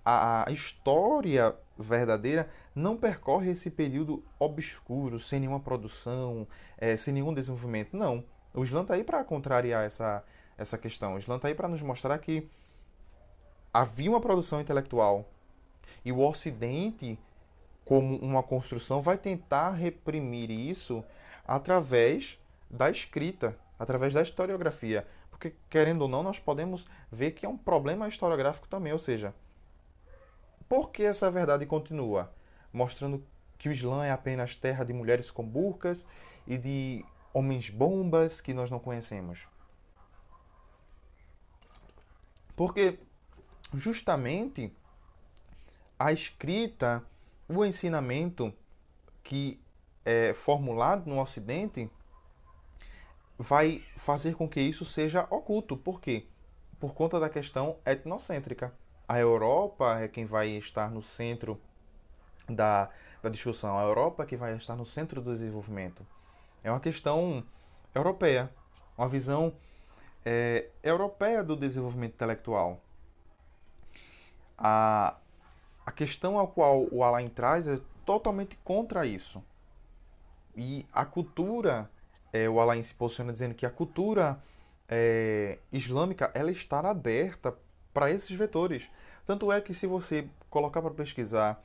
[0.05, 6.47] a história verdadeira não percorre esse período obscuro, sem nenhuma produção,
[6.79, 7.97] é, sem nenhum desenvolvimento.
[7.97, 8.23] Não.
[8.55, 10.23] O Islã está aí para contrariar essa,
[10.57, 11.15] essa questão.
[11.15, 12.49] O Islã está aí para nos mostrar que
[13.75, 15.29] havia uma produção intelectual
[16.05, 17.19] e o Ocidente,
[17.85, 21.05] como uma construção, vai tentar reprimir isso
[21.47, 22.39] através
[22.71, 25.07] da escrita, através da historiografia.
[25.31, 29.35] Porque, querendo ou não, nós podemos ver que é um problema historiográfico também, ou seja,
[30.69, 32.33] por que essa verdade continua?
[32.73, 33.25] Mostrando
[33.59, 36.05] que o Islã é apenas terra de mulheres com burcas
[36.47, 39.47] e de homens bombas que nós não conhecemos.
[42.55, 42.99] Porque
[43.75, 44.73] justamente
[45.99, 47.05] a escrita,
[47.49, 48.53] o ensinamento
[49.23, 49.61] que
[50.05, 51.91] é formulado no Ocidente
[53.39, 55.77] vai fazer com que isso seja oculto.
[55.77, 56.27] Por quê?
[56.79, 58.73] Por conta da questão etnocêntrica
[59.09, 61.61] a Europa é quem vai estar no centro
[62.49, 62.91] da,
[63.23, 66.05] da discussão, a Europa é que vai estar no centro do desenvolvimento.
[66.63, 67.45] É uma questão
[67.95, 68.51] europeia,
[68.99, 69.53] uma visão
[70.25, 72.81] é, europeia do desenvolvimento intelectual.
[74.59, 75.17] A,
[75.85, 79.43] a questão a qual o Alain traz é totalmente contra isso.
[80.57, 81.89] E a cultura,
[82.37, 84.39] é, o Alain se posiciona dizendo que a cultura
[84.89, 87.57] é, islâmica ela está aberta
[87.93, 88.91] para esses vetores.
[89.25, 91.63] Tanto é que se você colocar para pesquisar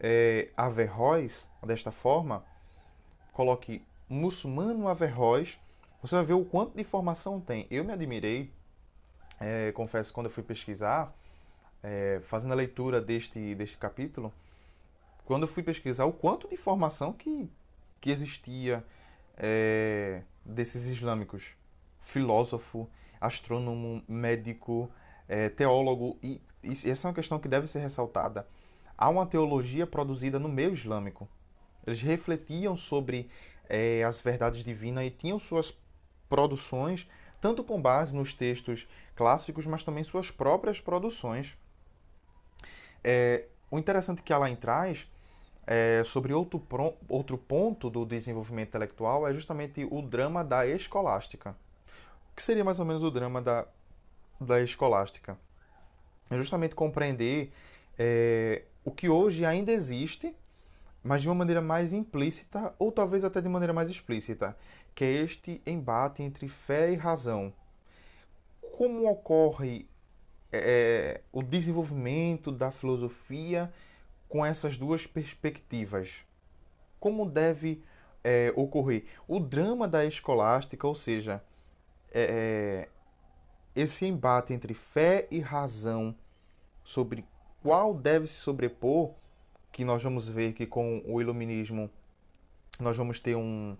[0.00, 2.44] é, Averroes desta forma,
[3.32, 5.58] coloque muçulmano Averroes,
[6.00, 7.66] você vai ver o quanto de informação tem.
[7.70, 8.52] Eu me admirei,
[9.40, 11.14] é, confesso, quando eu fui pesquisar,
[11.82, 14.32] é, fazendo a leitura deste, deste capítulo,
[15.24, 17.48] quando eu fui pesquisar o quanto de informação que,
[18.00, 18.84] que existia
[19.36, 21.56] é, desses islâmicos.
[22.00, 22.88] Filósofo,
[23.20, 24.90] astrônomo, médico,
[25.28, 28.46] é, teólogo, e, e essa é uma questão que deve ser ressaltada.
[28.96, 31.28] Há uma teologia produzida no meio islâmico.
[31.86, 33.28] Eles refletiam sobre
[33.68, 35.74] é, as verdades divinas e tinham suas
[36.28, 37.08] produções,
[37.40, 41.56] tanto com base nos textos clássicos, mas também suas próprias produções.
[43.02, 45.10] É, o interessante que ela traz
[45.66, 46.62] é, sobre outro,
[47.08, 51.56] outro ponto do desenvolvimento intelectual é justamente o drama da escolástica.
[52.32, 53.66] O que seria mais ou menos o drama da
[54.40, 55.38] da escolástica.
[56.30, 57.52] É justamente compreender
[57.98, 60.34] é, o que hoje ainda existe,
[61.02, 64.56] mas de uma maneira mais implícita ou talvez até de maneira mais explícita,
[64.94, 67.52] que é este embate entre fé e razão.
[68.76, 69.86] Como ocorre
[70.52, 73.72] é, o desenvolvimento da filosofia
[74.34, 76.24] com essas duas perspectivas?
[76.98, 77.80] Como deve
[78.24, 79.04] é, ocorrer?
[79.28, 81.40] O drama da escolástica, ou seja,
[82.10, 82.88] é,
[83.76, 86.12] esse embate entre fé e razão
[86.82, 87.24] sobre
[87.62, 89.14] qual deve se sobrepor,
[89.70, 91.88] que nós vamos ver que com o iluminismo
[92.80, 93.76] nós vamos ter um,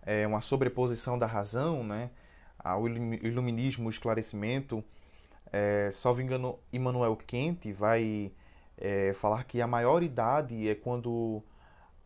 [0.00, 2.10] é, uma sobreposição da razão, né?
[2.78, 4.82] o iluminismo, o esclarecimento.
[5.52, 8.32] É, salvo engano, Immanuel Kant vai
[8.80, 11.42] é, falar que a maioridade é quando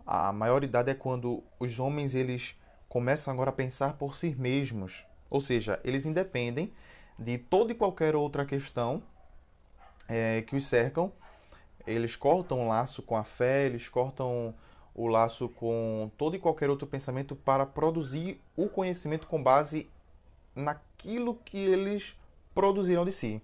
[0.07, 2.57] a maioridade é quando os homens eles
[2.89, 6.73] começam agora a pensar por si mesmos, ou seja, eles independem
[7.19, 9.03] de toda e qualquer outra questão
[10.09, 11.13] é, que os cercam.
[11.87, 14.55] Eles cortam o laço com a fé, eles cortam
[14.95, 19.91] o laço com todo e qualquer outro pensamento para produzir o conhecimento com base
[20.55, 22.19] naquilo que eles
[22.55, 23.43] produziram de si.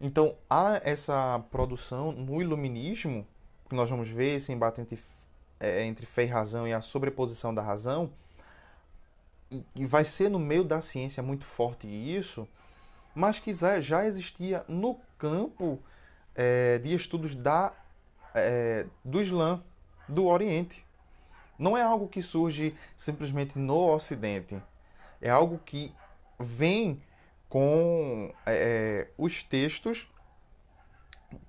[0.00, 3.26] Então, há essa produção no iluminismo,
[3.68, 4.98] que nós vamos ver esse embate entre,
[5.58, 8.10] é, entre fé e razão e a sobreposição da razão,
[9.50, 12.46] e, e vai ser no meio da ciência muito forte isso,
[13.14, 15.80] mas que já existia no campo
[16.34, 17.72] é, de estudos da,
[18.34, 19.62] é, do Islã.
[20.08, 20.86] do Oriente.
[21.58, 24.62] Não é algo que surge simplesmente no Ocidente.
[25.20, 25.92] É algo que
[26.38, 27.02] vem
[27.48, 30.08] com é, os textos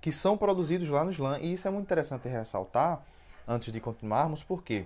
[0.01, 1.39] que são produzidos lá no Islã.
[1.39, 3.03] E isso é muito interessante ressaltar
[3.47, 4.85] antes de continuarmos, por quê?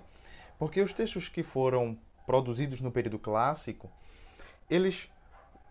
[0.58, 3.92] Porque os textos que foram produzidos no período clássico,
[4.70, 5.10] eles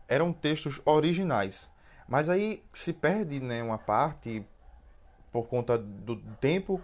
[0.07, 1.71] eram textos originais.
[2.07, 4.45] Mas aí se perde né, uma parte
[5.33, 6.81] por conta do tempo,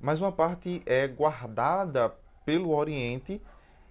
[0.00, 2.12] mas uma parte é guardada
[2.44, 3.40] pelo Oriente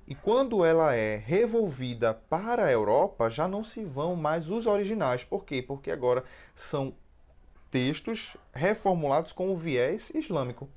[0.08, 5.24] e quando ela é revolvida para a Europa, já não se vão mais os originais.
[5.24, 5.62] Por quê?
[5.62, 6.24] Porque agora
[6.56, 6.94] são
[7.70, 10.70] textos reformulados com o viés islâmico.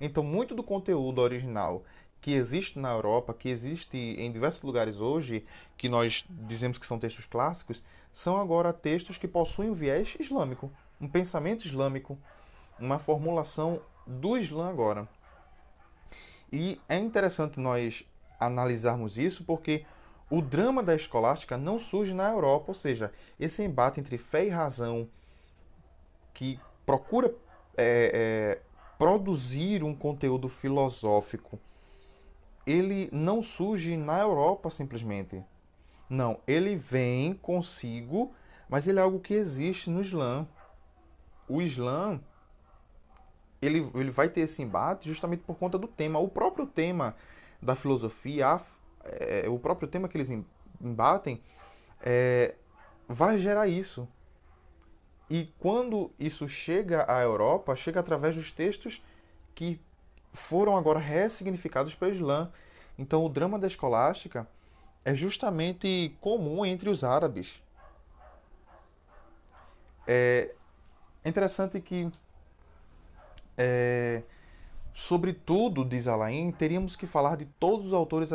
[0.00, 1.84] Então, muito do conteúdo original
[2.20, 5.44] que existe na Europa, que existe em diversos lugares hoje,
[5.76, 10.72] que nós dizemos que são textos clássicos, são agora textos que possuem o viés islâmico,
[11.00, 12.18] um pensamento islâmico,
[12.78, 15.08] uma formulação do Islã agora.
[16.50, 18.04] E é interessante nós
[18.38, 19.84] analisarmos isso porque
[20.30, 24.50] o drama da escolástica não surge na Europa, ou seja, esse embate entre fé e
[24.50, 25.08] razão
[26.34, 27.34] que procura
[27.76, 28.62] é, é,
[28.98, 31.58] produzir um conteúdo filosófico,
[32.66, 35.42] ele não surge na Europa simplesmente.
[36.08, 38.30] Não, ele vem consigo,
[38.68, 40.46] mas ele é algo que existe no Islã.
[41.48, 42.20] O Islã
[43.60, 46.18] ele, ele vai ter esse embate justamente por conta do tema.
[46.18, 47.16] O próprio tema
[47.60, 48.60] da filosofia,
[49.04, 50.30] é, o próprio tema que eles
[50.80, 51.42] embatem,
[52.00, 52.54] é,
[53.08, 54.08] vai gerar isso.
[55.30, 59.02] E quando isso chega à Europa, chega através dos textos
[59.54, 59.80] que
[60.32, 62.50] foram agora ressignificados pelo Islã.
[62.96, 64.48] Então, o drama da escolástica
[65.04, 67.62] é justamente comum entre os árabes.
[70.06, 70.54] É
[71.24, 72.10] interessante que
[73.56, 74.22] é,
[74.98, 78.30] sobretudo, diz Alain, teríamos que falar de todos os autores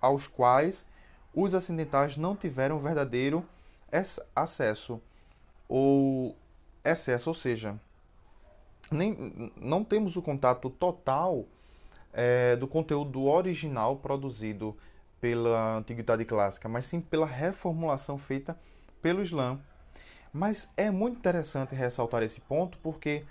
[0.00, 0.86] aos quais
[1.34, 3.44] os acidentais não tiveram verdadeiro
[4.34, 5.02] acesso
[5.68, 6.36] ou
[6.84, 7.76] excesso, ou seja,
[8.88, 11.44] nem, não temos o contato total
[12.12, 14.76] é, do conteúdo original produzido
[15.20, 18.56] pela Antiguidade Clássica, mas sim pela reformulação feita
[19.02, 19.58] pelo Islã.
[20.32, 23.24] Mas é muito interessante ressaltar esse ponto porque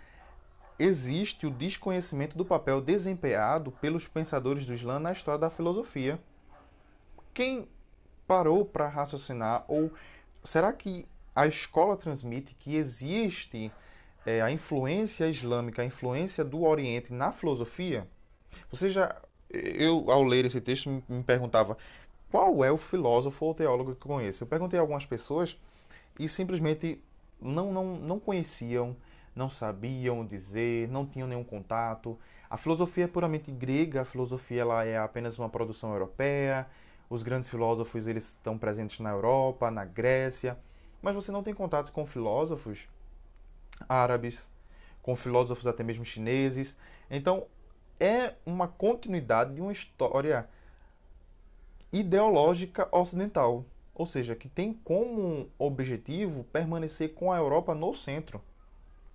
[0.80, 6.18] existe o desconhecimento do papel desempenhado pelos pensadores do Islã na história da filosofia.
[7.34, 7.68] Quem
[8.26, 9.92] parou para raciocinar ou
[10.42, 13.72] será que a escola transmite que existe
[14.26, 18.08] é, a influência islâmica, a influência do Oriente na filosofia?
[18.72, 19.16] Você já,
[19.50, 21.78] eu ao ler esse texto me perguntava
[22.32, 24.44] qual é o filósofo ou teólogo que eu conheço.
[24.44, 25.58] Eu perguntei a algumas pessoas
[26.18, 27.02] e simplesmente
[27.42, 28.96] não, não, não conheciam
[29.36, 32.18] não sabiam dizer, não tinham nenhum contato.
[32.50, 36.68] A filosofia é puramente grega, a filosofia ela é apenas uma produção europeia.
[37.10, 40.58] Os grandes filósofos eles estão presentes na Europa, na Grécia,
[41.02, 42.88] mas você não tem contato com filósofos
[43.88, 44.52] árabes,
[45.02, 46.76] com filósofos até mesmo chineses.
[47.10, 47.48] Então,
[48.00, 50.48] é uma continuidade de uma história
[51.92, 58.42] ideológica ocidental, ou seja, que tem como objetivo permanecer com a Europa no centro.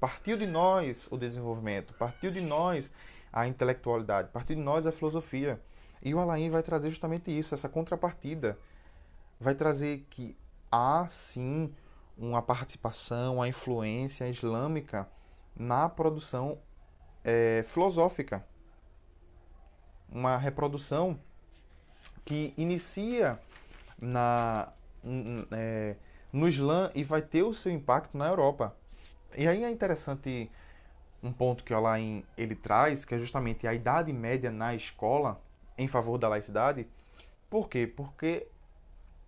[0.05, 2.93] Partiu de nós o desenvolvimento, partiu de nós
[3.33, 5.59] a intelectualidade, partiu de nós a filosofia.
[6.03, 8.59] E o Alain vai trazer justamente isso, essa contrapartida.
[9.41, 10.37] Vai trazer que
[10.71, 11.73] há sim
[12.19, 15.09] uma participação, a influência islâmica
[15.57, 16.59] na produção
[17.25, 18.47] é, filosófica.
[20.11, 21.19] Uma reprodução
[22.27, 23.41] que inicia
[23.99, 24.71] na,
[25.51, 25.97] é,
[26.31, 28.77] no Islã e vai ter o seu impacto na Europa.
[29.37, 30.51] E aí é interessante
[31.23, 35.41] um ponto que o Alain ele traz, que é justamente a idade média na escola
[35.77, 36.87] em favor da laicidade.
[37.49, 37.87] Por quê?
[37.87, 38.47] Porque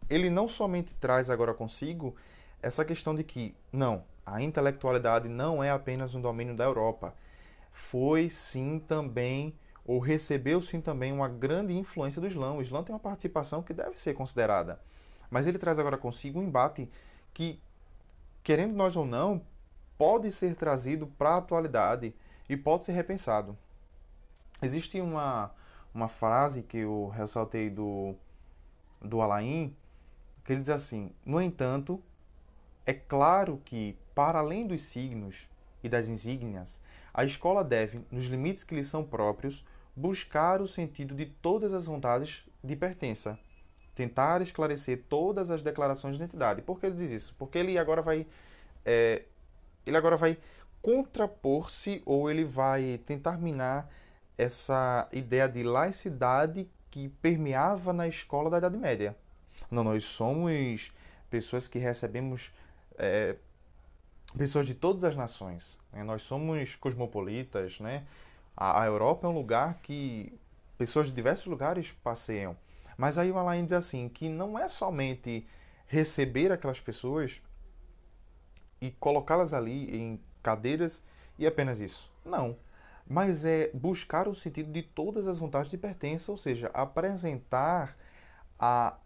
[0.08, 2.14] ele não somente traz agora consigo
[2.62, 7.14] essa questão de que, não, a intelectualidade não é apenas um domínio da Europa.
[7.72, 12.52] Foi sim também, ou recebeu sim também, uma grande influência do Islã.
[12.52, 14.80] O Islã tem uma participação que deve ser considerada.
[15.30, 16.90] Mas ele traz agora consigo um embate
[17.32, 17.60] que,
[18.42, 19.42] querendo nós ou não,
[19.98, 22.14] pode ser trazido para a atualidade
[22.48, 23.56] e pode ser repensado.
[24.62, 25.50] Existe uma,
[25.92, 28.14] uma frase que eu ressaltei do,
[29.00, 29.76] do Alain,
[30.44, 32.02] que ele diz assim: No entanto,
[32.84, 35.48] é claro que, para além dos signos
[35.82, 36.80] e das insígnias,
[37.12, 41.86] a escola deve, nos limites que lhe são próprios, buscar o sentido de todas as
[41.86, 43.38] vontades de pertença,
[43.94, 46.62] tentar esclarecer todas as declarações de identidade.
[46.62, 47.34] Por que ele diz isso?
[47.38, 48.26] Porque ele agora vai
[48.84, 49.24] é,
[49.86, 50.36] ele agora vai
[50.82, 53.88] contrapor-se ou ele vai tentar minar
[54.36, 59.16] essa ideia de laicidade que permeava na escola da Idade Média.
[59.70, 60.92] Não, nós somos
[61.30, 62.52] pessoas que recebemos
[62.98, 63.36] é,
[64.36, 65.78] pessoas de todas as nações.
[65.92, 66.04] Né?
[66.04, 68.04] Nós somos cosmopolitas, né?
[68.56, 70.32] A, a, Europa é um lugar que
[70.78, 72.56] pessoas de diversos lugares passeiam.
[72.96, 75.46] Mas aí o Alain diz assim que não é somente
[75.86, 77.42] receber aquelas pessoas
[78.86, 81.02] e colocá-las ali em cadeiras
[81.38, 82.10] e apenas isso.
[82.24, 82.56] Não.
[83.08, 87.96] Mas é buscar o sentido de todas as vontades de pertença, ou seja, apresentar
[88.58, 88.96] a,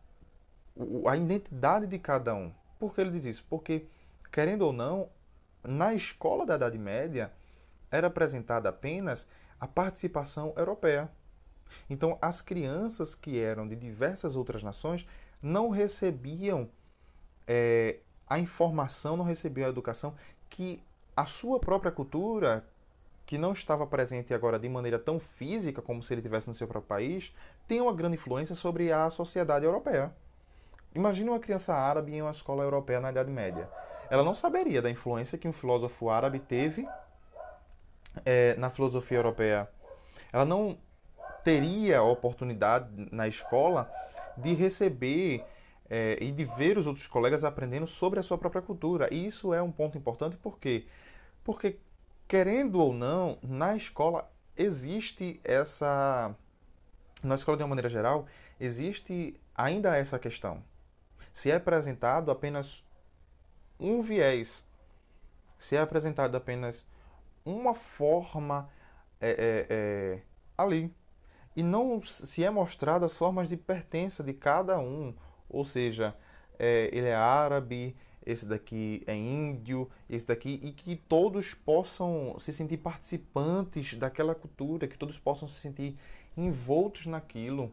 [1.06, 2.52] a identidade de cada um.
[2.78, 3.46] Por que ele diz isso?
[3.48, 3.86] Porque,
[4.32, 5.08] querendo ou não,
[5.62, 7.32] na escola da Idade Média
[7.90, 9.28] era apresentada apenas
[9.58, 11.10] a participação europeia.
[11.88, 15.06] Então, as crianças que eram de diversas outras nações
[15.42, 16.68] não recebiam
[17.46, 17.98] é,
[18.30, 20.14] a informação, não recebiam a educação
[20.48, 20.80] que
[21.16, 22.64] a sua própria cultura,
[23.26, 26.68] que não estava presente agora de maneira tão física como se ele tivesse no seu
[26.68, 27.34] próprio país,
[27.66, 30.14] tem uma grande influência sobre a sociedade europeia.
[30.94, 33.68] Imagine uma criança árabe em uma escola europeia na Idade Média.
[34.08, 36.88] Ela não saberia da influência que um filósofo árabe teve
[38.24, 39.68] é, na filosofia europeia.
[40.32, 40.78] Ela não
[41.44, 43.90] teria a oportunidade na escola
[44.36, 45.44] de receber
[45.90, 49.12] é, e de ver os outros colegas aprendendo sobre a sua própria cultura.
[49.12, 50.86] E isso é um ponto importante por quê?
[51.44, 51.78] Porque,
[52.28, 56.34] querendo ou não, na escola existe essa.
[57.22, 58.26] Na escola, de uma maneira geral,
[58.58, 60.62] existe ainda essa questão
[61.32, 62.84] se é apresentado apenas
[63.78, 64.64] um viés,
[65.58, 66.86] se é apresentado apenas
[67.44, 68.68] uma forma
[69.20, 70.22] é, é, é,
[70.56, 70.94] ali,
[71.56, 75.14] e não se é mostrado as formas de pertença de cada um,
[75.50, 76.14] ou seja,
[76.58, 82.52] é, ele é árabe, esse daqui é índio, esse daqui, e que todos possam se
[82.52, 85.96] sentir participantes daquela cultura, que todos possam se sentir
[86.36, 87.72] envoltos naquilo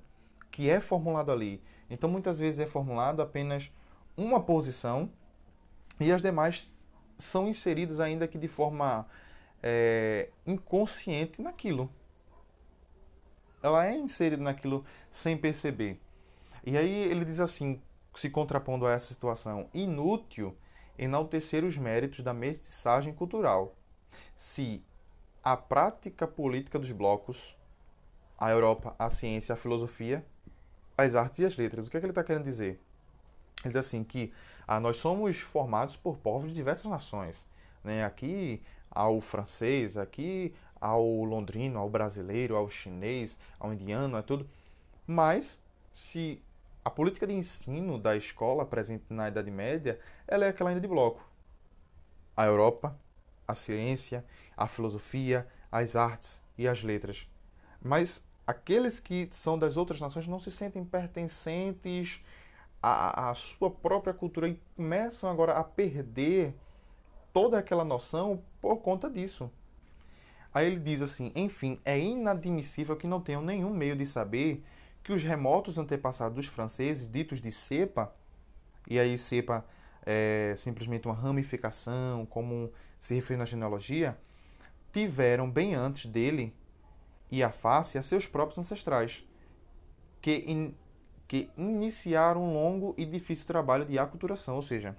[0.52, 1.62] que é formulado ali.
[1.90, 3.72] Então, muitas vezes é formulado apenas
[4.16, 5.12] uma posição
[6.00, 6.68] e as demais
[7.18, 9.06] são inseridas ainda que de forma
[9.62, 11.90] é, inconsciente naquilo.
[13.62, 16.00] Ela é inserida naquilo sem perceber.
[16.68, 17.82] E aí ele diz assim,
[18.14, 20.54] se contrapondo a essa situação, inútil
[20.98, 23.74] enaltecer os méritos da mestiçagem cultural,
[24.36, 24.84] se
[25.42, 27.56] a prática política dos blocos,
[28.38, 30.26] a Europa, a ciência, a filosofia,
[30.98, 31.88] as artes e as letras.
[31.88, 32.82] O que, é que ele está querendo dizer?
[33.64, 34.34] Ele diz assim que
[34.68, 37.48] ah, nós somos formados por povos de diversas nações.
[37.82, 38.04] Né?
[38.04, 38.62] Aqui
[38.92, 44.46] ao francês, aqui ao londrino, ao brasileiro, ao chinês, ao indiano, é tudo.
[45.08, 45.62] Mas
[45.94, 46.42] se
[46.88, 50.88] a política de ensino da escola presente na Idade Média, ela é aquela ainda de
[50.88, 51.22] bloco.
[52.34, 52.98] A Europa,
[53.46, 54.24] a ciência,
[54.56, 57.28] a filosofia, as artes e as letras.
[57.82, 62.22] Mas aqueles que são das outras nações não se sentem pertencentes
[62.82, 66.56] à, à sua própria cultura e começam agora a perder
[67.34, 69.52] toda aquela noção por conta disso.
[70.54, 74.64] Aí ele diz assim: enfim, é inadmissível que não tenham nenhum meio de saber
[75.08, 78.14] que os remotos antepassados dos franceses, ditos de cepa,
[78.90, 79.66] e aí cepa
[80.06, 84.18] é simplesmente uma ramificação, como se refere na genealogia,
[84.92, 86.54] tiveram bem antes dele
[87.32, 89.26] e a face a seus próprios ancestrais,
[90.22, 90.76] que, in,
[91.26, 94.94] que iniciaram um longo e difícil trabalho de aculturação, ou seja,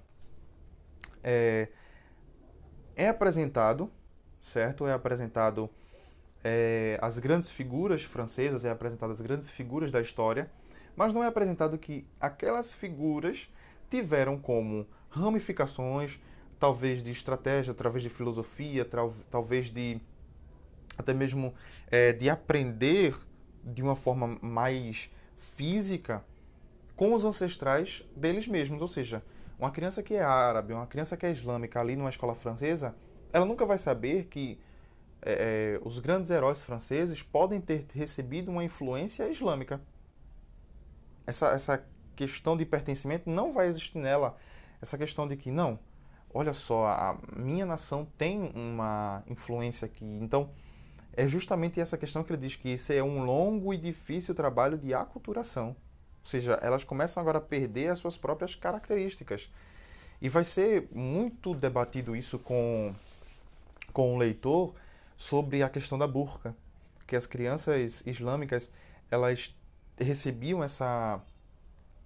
[1.23, 1.67] é,
[2.95, 3.91] é apresentado,
[4.41, 4.87] certo?
[4.87, 5.69] É apresentado
[6.43, 10.49] é, as grandes figuras francesas, é apresentado as grandes figuras da história,
[10.95, 13.49] mas não é apresentado que aquelas figuras
[13.89, 16.19] tiveram como ramificações,
[16.59, 18.87] talvez de estratégia, através de filosofia,
[19.29, 19.99] talvez de
[20.97, 21.53] até mesmo
[21.89, 23.15] é, de aprender
[23.63, 25.09] de uma forma mais
[25.55, 26.23] física
[26.95, 28.81] com os ancestrais deles mesmos.
[28.81, 29.23] Ou seja,
[29.57, 32.93] uma criança que é árabe, uma criança que é islâmica ali numa escola francesa,
[33.31, 34.59] ela nunca vai saber que
[35.21, 39.81] é, é os grandes heróis franceses podem ter recebido uma influência islâmica.
[41.25, 44.37] Essa, essa questão de pertencimento não vai existir nela.
[44.81, 45.79] Essa questão de que, não,
[46.33, 50.05] olha só, a minha nação tem uma influência aqui.
[50.05, 50.49] Então,
[51.13, 54.77] é justamente essa questão que ele diz que isso é um longo e difícil trabalho
[54.77, 55.69] de aculturação.
[55.69, 59.51] Ou seja, elas começam agora a perder as suas próprias características.
[60.21, 62.93] E vai ser muito debatido isso com,
[63.93, 64.75] com o leitor
[65.19, 66.55] sobre a questão da burca,
[67.05, 68.71] que as crianças islâmicas
[69.11, 69.53] elas
[69.99, 71.21] recebiam essa,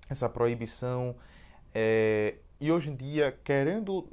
[0.09, 1.16] essa proibição
[1.76, 4.09] é, e hoje em dia, querendo,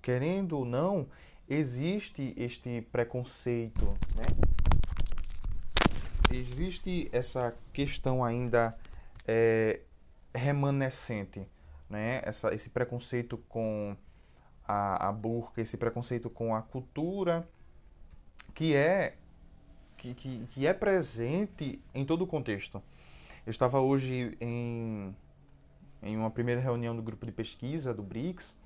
[0.00, 1.08] querendo ou não,
[1.48, 4.22] existe este preconceito, né?
[6.30, 8.78] existe essa questão ainda
[9.26, 9.80] é,
[10.32, 11.44] remanescente,
[11.90, 12.22] né?
[12.24, 13.96] Essa, esse preconceito com
[14.64, 17.48] a, a burca, esse preconceito com a cultura
[18.54, 19.14] que é
[19.96, 22.82] que, que, que é presente em todo o contexto.
[23.46, 25.14] Eu estava hoje em,
[26.02, 28.56] em uma primeira reunião do grupo de pesquisa do BRICS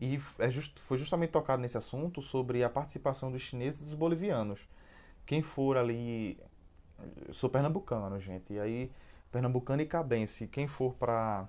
[0.00, 3.94] e é just, foi justamente tocado nesse assunto sobre a participação dos chineses e dos
[3.94, 4.68] bolivianos.
[5.24, 6.38] Quem for ali.
[7.30, 8.52] Sou pernambucano, gente.
[8.52, 8.90] E aí,
[9.30, 11.48] pernambucano e cabense, quem for para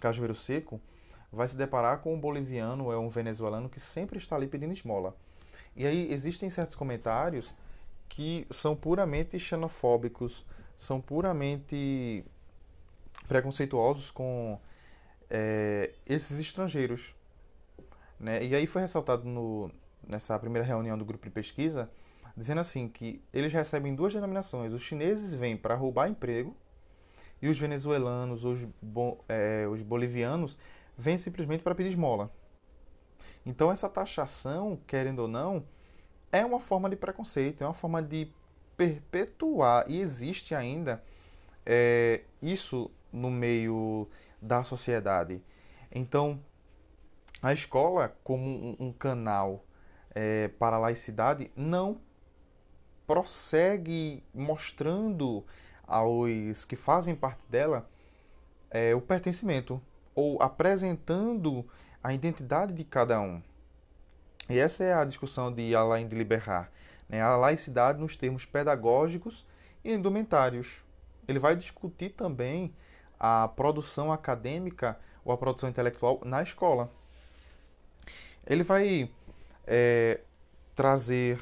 [0.00, 0.80] Cajueiro Seco
[1.32, 5.16] vai se deparar com um boliviano, é um venezuelano que sempre está ali pedindo esmola.
[5.76, 7.54] E aí existem certos comentários
[8.08, 10.44] que são puramente xenofóbicos,
[10.76, 12.24] são puramente
[13.28, 14.58] preconceituosos com
[15.30, 17.14] é, esses estrangeiros.
[18.18, 18.44] Né?
[18.44, 19.70] E aí foi ressaltado no,
[20.06, 21.88] nessa primeira reunião do grupo de pesquisa,
[22.36, 24.72] dizendo assim que eles recebem duas denominações.
[24.72, 26.54] Os chineses vêm para roubar emprego
[27.40, 28.68] e os venezuelanos, os,
[29.28, 30.58] é, os bolivianos,
[30.98, 32.30] vêm simplesmente para pedir esmola.
[33.44, 35.64] Então essa taxação, querendo ou não,
[36.30, 38.30] é uma forma de preconceito, é uma forma de
[38.76, 41.02] perpetuar e existe ainda
[41.66, 44.08] é, isso no meio
[44.40, 45.42] da sociedade.
[45.90, 46.40] Então
[47.42, 49.64] a escola, como um, um canal
[50.14, 52.00] é, para a laicidade, não
[53.06, 55.44] prossegue mostrando
[55.86, 57.88] aos que fazem parte dela
[58.70, 59.82] é, o pertencimento
[60.14, 61.66] ou apresentando
[62.02, 63.42] a identidade de cada um.
[64.48, 66.70] E essa é a discussão de Alain de Liberar,
[67.08, 67.20] né?
[67.20, 69.46] a laicidade nos termos pedagógicos
[69.84, 70.82] e indumentários.
[71.28, 72.74] Ele vai discutir também
[73.18, 76.90] a produção acadêmica ou a produção intelectual na escola.
[78.46, 79.10] Ele vai
[79.66, 80.20] é,
[80.74, 81.38] trazer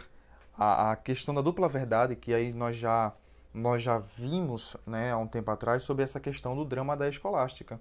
[0.56, 3.12] a, a, questão da dupla verdade, que aí nós já,
[3.54, 7.80] nós já vimos né, há um tempo atrás sobre essa questão do drama da escolástica.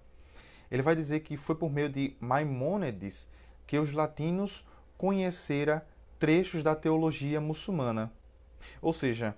[0.69, 3.27] Ele vai dizer que foi por meio de Maimônides
[3.65, 4.65] que os latinos
[4.97, 5.81] conheceram
[6.19, 8.11] trechos da teologia muçulmana.
[8.81, 9.37] Ou seja,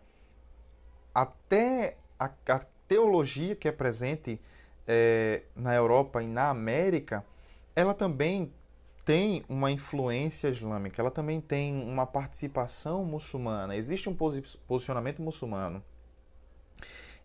[1.14, 4.40] até a, a teologia que é presente
[4.88, 7.24] é, na Europa e na América,
[7.76, 8.52] ela também
[9.06, 14.16] tem uma influência islâmica, ela também tem uma participação muçulmana, existe um
[14.68, 15.84] posicionamento muçulmano.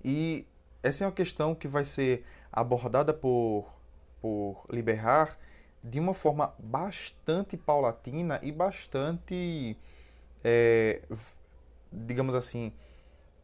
[0.03, 0.47] E
[0.83, 3.67] essa é uma questão que vai ser abordada por,
[4.25, 5.39] por Liberar
[5.83, 9.77] de uma forma bastante paulatina e bastante,
[10.43, 11.03] é,
[11.93, 12.73] digamos assim,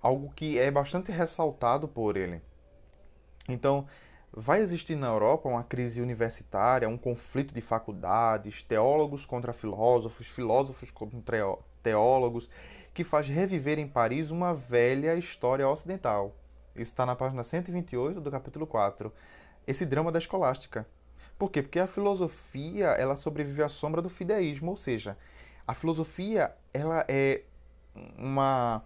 [0.01, 2.41] algo que é bastante ressaltado por ele.
[3.47, 3.87] Então,
[4.33, 10.93] Vai existir na Europa uma crise universitária, um conflito de faculdades, teólogos contra filósofos, filósofos
[10.93, 12.49] contra teólogos,
[12.95, 16.37] que faz reviver em Paris uma velha história ocidental.
[16.77, 19.13] Isso está na página 128 do capítulo 4.
[19.71, 20.85] Esse drama da escolástica.
[21.39, 21.63] Por quê?
[21.63, 25.17] Porque a filosofia ela sobrevive à sombra do fideísmo, ou seja,
[25.65, 27.45] a filosofia ela é
[28.19, 28.85] uma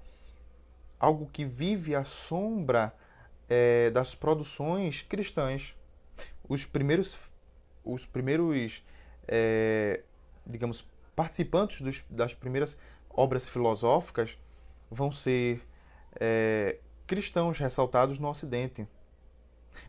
[1.01, 2.95] algo que vive à sombra
[3.49, 5.75] é, das produções cristãs.
[6.47, 7.17] Os primeiros,
[7.83, 8.85] os primeiros
[9.27, 10.03] é,
[10.47, 12.77] digamos, participantes dos, das primeiras
[13.09, 14.39] obras filosóficas
[14.91, 15.67] vão ser
[16.21, 16.77] é,
[17.07, 18.87] cristãos ressaltados no Ocidente.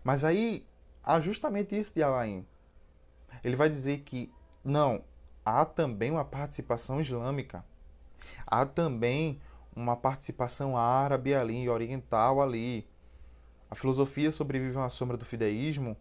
[0.01, 0.65] Mas aí
[1.05, 2.45] há justamente isso de Alain.
[3.43, 4.31] Ele vai dizer que
[4.63, 5.03] não,
[5.45, 7.63] há também uma participação islâmica.
[8.47, 9.39] Há também
[9.75, 12.87] uma participação árabe ali, oriental ali.
[13.69, 15.95] A filosofia sobrevive à sombra do fideísmo,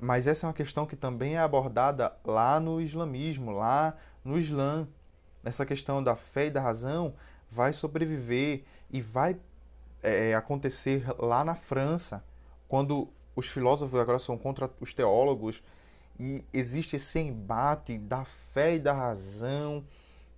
[0.00, 4.88] mas essa é uma questão que também é abordada lá no islamismo, lá no Islã.
[5.44, 7.14] Essa questão da fé e da razão
[7.50, 9.36] vai sobreviver e vai
[10.02, 12.24] é, acontecer lá na França,
[12.66, 15.62] quando os filósofos agora são contra os teólogos
[16.18, 19.84] e existe esse embate da fé e da razão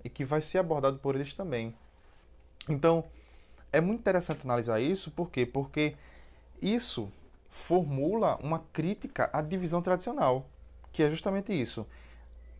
[0.02, 1.74] e que vai ser abordado por eles também.
[2.68, 3.04] Então,
[3.72, 5.44] é muito interessante analisar isso, por quê?
[5.44, 5.96] Porque
[6.62, 7.10] isso
[7.50, 10.46] formula uma crítica à divisão tradicional,
[10.92, 11.86] que é justamente isso: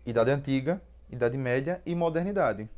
[0.05, 2.69] Idade Antiga, Idade Média e Modernidade.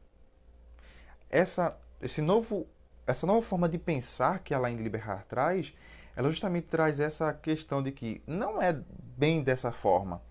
[1.31, 2.67] Essa, esse novo,
[3.07, 5.75] essa nova forma de pensar que a Alain de Liberar traz,
[6.17, 8.73] ela justamente traz essa questão de que não é
[9.17, 10.23] bem dessa forma.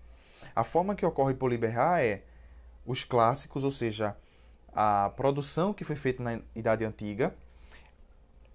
[0.54, 2.24] A forma que ocorre por Liberar é
[2.84, 4.16] os clássicos, ou seja,
[4.72, 7.34] a produção que foi feita na Idade Antiga,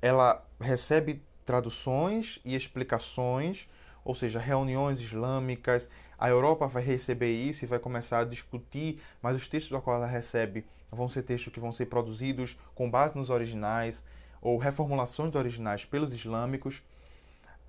[0.02, 3.70] ela recebe traduções e explicações,
[4.04, 5.90] ou seja, reuniões islâmicas.
[6.18, 9.98] A Europa vai receber isso e vai começar a discutir, mas os textos da qual
[9.98, 14.04] ela recebe vão ser textos que vão ser produzidos com base nos originais.
[14.42, 16.82] ou reformulações originais pelos islâmicos.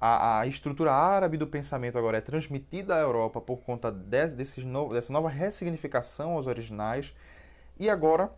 [0.05, 4.65] A, a, estrutura árabe do pensamento agora é transmitida à Europa por conta de, desses
[4.65, 7.15] no, dessa nova ressignificação aos originais.
[7.79, 8.33] E agora,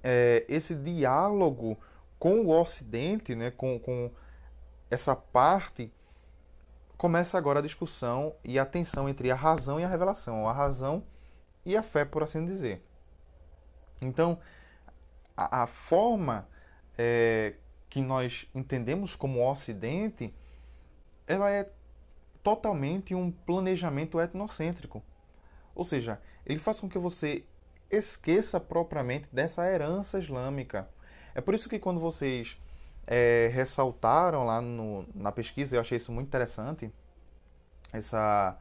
[0.00, 1.76] é, esse diálogo
[2.20, 4.12] com o Ocidente, né, com, com
[4.88, 5.92] essa parte,
[6.96, 11.04] começa agora a discussão e a tensão entre a razão e a revelação, a razão
[11.66, 12.80] e a fé, por assim dizer.
[14.00, 14.38] Então,
[15.36, 16.46] a, a forma
[16.96, 17.54] é,
[17.90, 20.32] que nós entendemos como Ocidente,
[21.26, 21.68] ela é
[22.42, 25.02] totalmente um planejamento etnocêntrico.
[25.74, 27.44] Ou seja, ele faz com que você
[27.90, 30.88] esqueça propriamente dessa herança islâmica.
[31.34, 32.58] É por isso que quando vocês
[33.06, 36.92] é, ressaltaram lá no, na pesquisa, eu achei isso muito interessante,
[37.92, 38.58] essa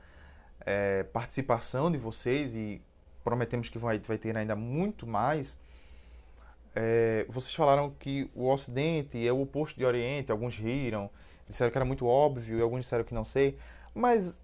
[0.62, 2.82] é, participação de vocês e
[3.24, 5.58] prometemos que vai, vai ter ainda muito mais.
[6.76, 11.10] É, vocês falaram que o Ocidente é o oposto de Oriente, alguns riram,
[11.48, 13.58] disseram que era muito óbvio e alguns disseram que não sei,
[13.94, 14.42] mas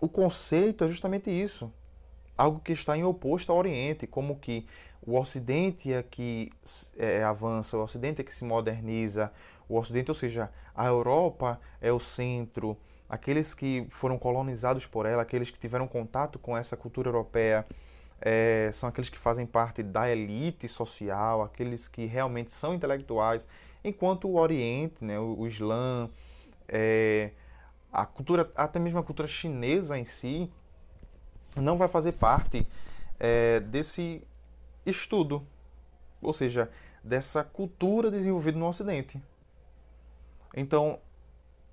[0.00, 1.72] o conceito é justamente isso,
[2.36, 4.66] algo que está em oposto ao Oriente, como que
[5.06, 6.50] o Ocidente é que
[6.96, 9.30] é, avança, o Ocidente é que se moderniza,
[9.68, 12.76] o Ocidente, ou seja, a Europa é o centro,
[13.08, 17.66] aqueles que foram colonizados por ela, aqueles que tiveram contato com essa cultura europeia,
[18.20, 23.46] é, são aqueles que fazem parte da elite social, aqueles que realmente são intelectuais,
[23.84, 26.10] enquanto o Oriente, né, o, o Islã,
[26.66, 27.30] é,
[27.92, 30.50] a cultura, até mesmo a cultura chinesa em si,
[31.54, 32.66] não vai fazer parte
[33.20, 34.26] é, desse
[34.84, 35.46] estudo,
[36.20, 36.70] ou seja,
[37.02, 39.22] dessa cultura desenvolvida no Ocidente.
[40.56, 40.98] Então,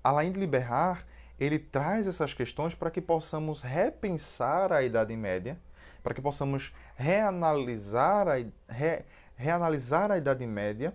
[0.04, 1.06] além de liberar,
[1.40, 5.58] ele traz essas questões para que possamos repensar a Idade Média
[6.02, 8.34] para que possamos reanalisar a,
[8.68, 9.04] re,
[9.36, 10.92] reanalisar a Idade Média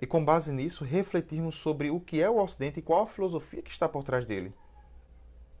[0.00, 3.60] e, com base nisso, refletirmos sobre o que é o Ocidente e qual a filosofia
[3.60, 4.54] que está por trás dele.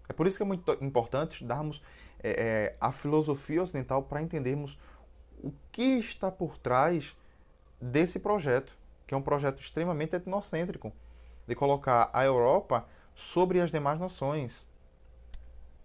[0.08, 1.82] É por isso que é muito importante estudarmos
[2.22, 4.78] é, é, a filosofia ocidental para entendermos
[5.42, 7.14] o que está por trás
[7.80, 8.76] desse projeto,
[9.06, 10.92] que é um projeto extremamente etnocêntrico,
[11.46, 14.66] de colocar a Europa sobre as demais nações.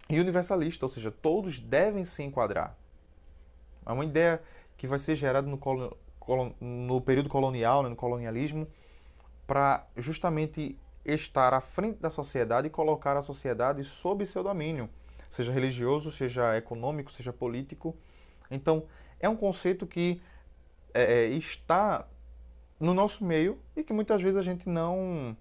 [0.08, 2.76] E universalista, ou seja, todos devem se enquadrar.
[3.84, 4.42] É uma ideia
[4.76, 5.58] que vai ser gerada no,
[6.60, 8.66] no período colonial, né, no colonialismo,
[9.46, 14.90] para justamente estar à frente da sociedade e colocar a sociedade sob seu domínio,
[15.30, 17.96] seja religioso, seja econômico, seja político.
[18.50, 18.84] Então,
[19.20, 20.20] é um conceito que
[20.92, 22.06] é, é está
[22.78, 25.36] no nosso meio e que muitas vezes a gente não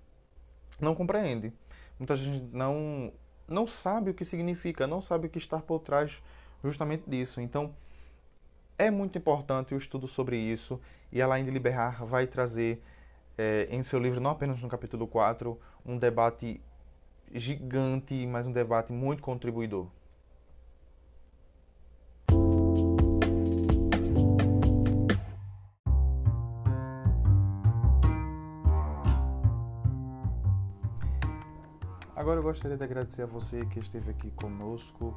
[0.79, 1.53] não compreende.
[1.97, 3.11] Muita gente não
[3.47, 6.21] não sabe o que significa, não sabe o que está por trás
[6.63, 7.41] justamente disso.
[7.41, 7.75] Então,
[8.77, 10.79] é muito importante o estudo sobre isso
[11.11, 12.81] e a Laine Liberar vai trazer
[13.37, 16.61] é, em seu livro, não apenas no capítulo 4, um debate
[17.33, 19.87] gigante, mas um debate muito contribuidor.
[32.15, 35.15] Agora eu gostaria de agradecer a você que esteve aqui conosco,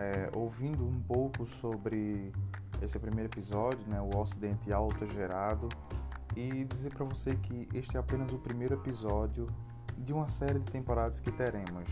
[0.00, 2.32] é, ouvindo um pouco sobre
[2.80, 5.68] esse primeiro episódio, né, o Ocidente Autogerado,
[6.34, 9.46] e dizer para você que este é apenas o primeiro episódio
[9.98, 11.84] de uma série de temporadas que teremos.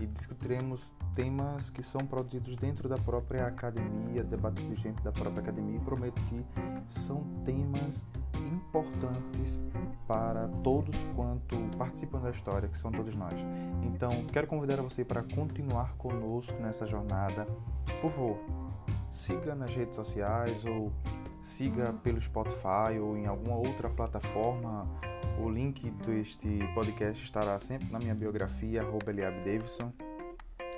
[0.00, 5.76] E discutiremos temas que são produzidos dentro da própria academia, debatidos dentro da própria academia,
[5.76, 6.44] e prometo que
[6.88, 8.04] são temas
[8.36, 9.62] importantes
[10.06, 13.34] para todos quanto participam da história, que são todos nós.
[13.82, 17.46] Então, quero convidar você para continuar conosco nessa jornada.
[18.00, 18.38] Por favor,
[19.10, 20.92] siga nas redes sociais ou
[21.44, 24.88] siga pelo Spotify ou em alguma outra plataforma.
[25.38, 28.82] O link deste podcast estará sempre na minha biografia,
[29.44, 29.92] Davidson.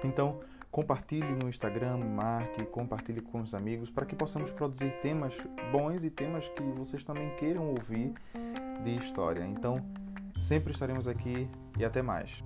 [0.05, 0.41] Então,
[0.71, 5.35] compartilhe no Instagram, marque, compartilhe com os amigos para que possamos produzir temas
[5.71, 8.13] bons e temas que vocês também queiram ouvir
[8.85, 9.45] de história.
[9.47, 9.85] Então,
[10.41, 11.49] sempre estaremos aqui
[11.79, 12.43] e até mais.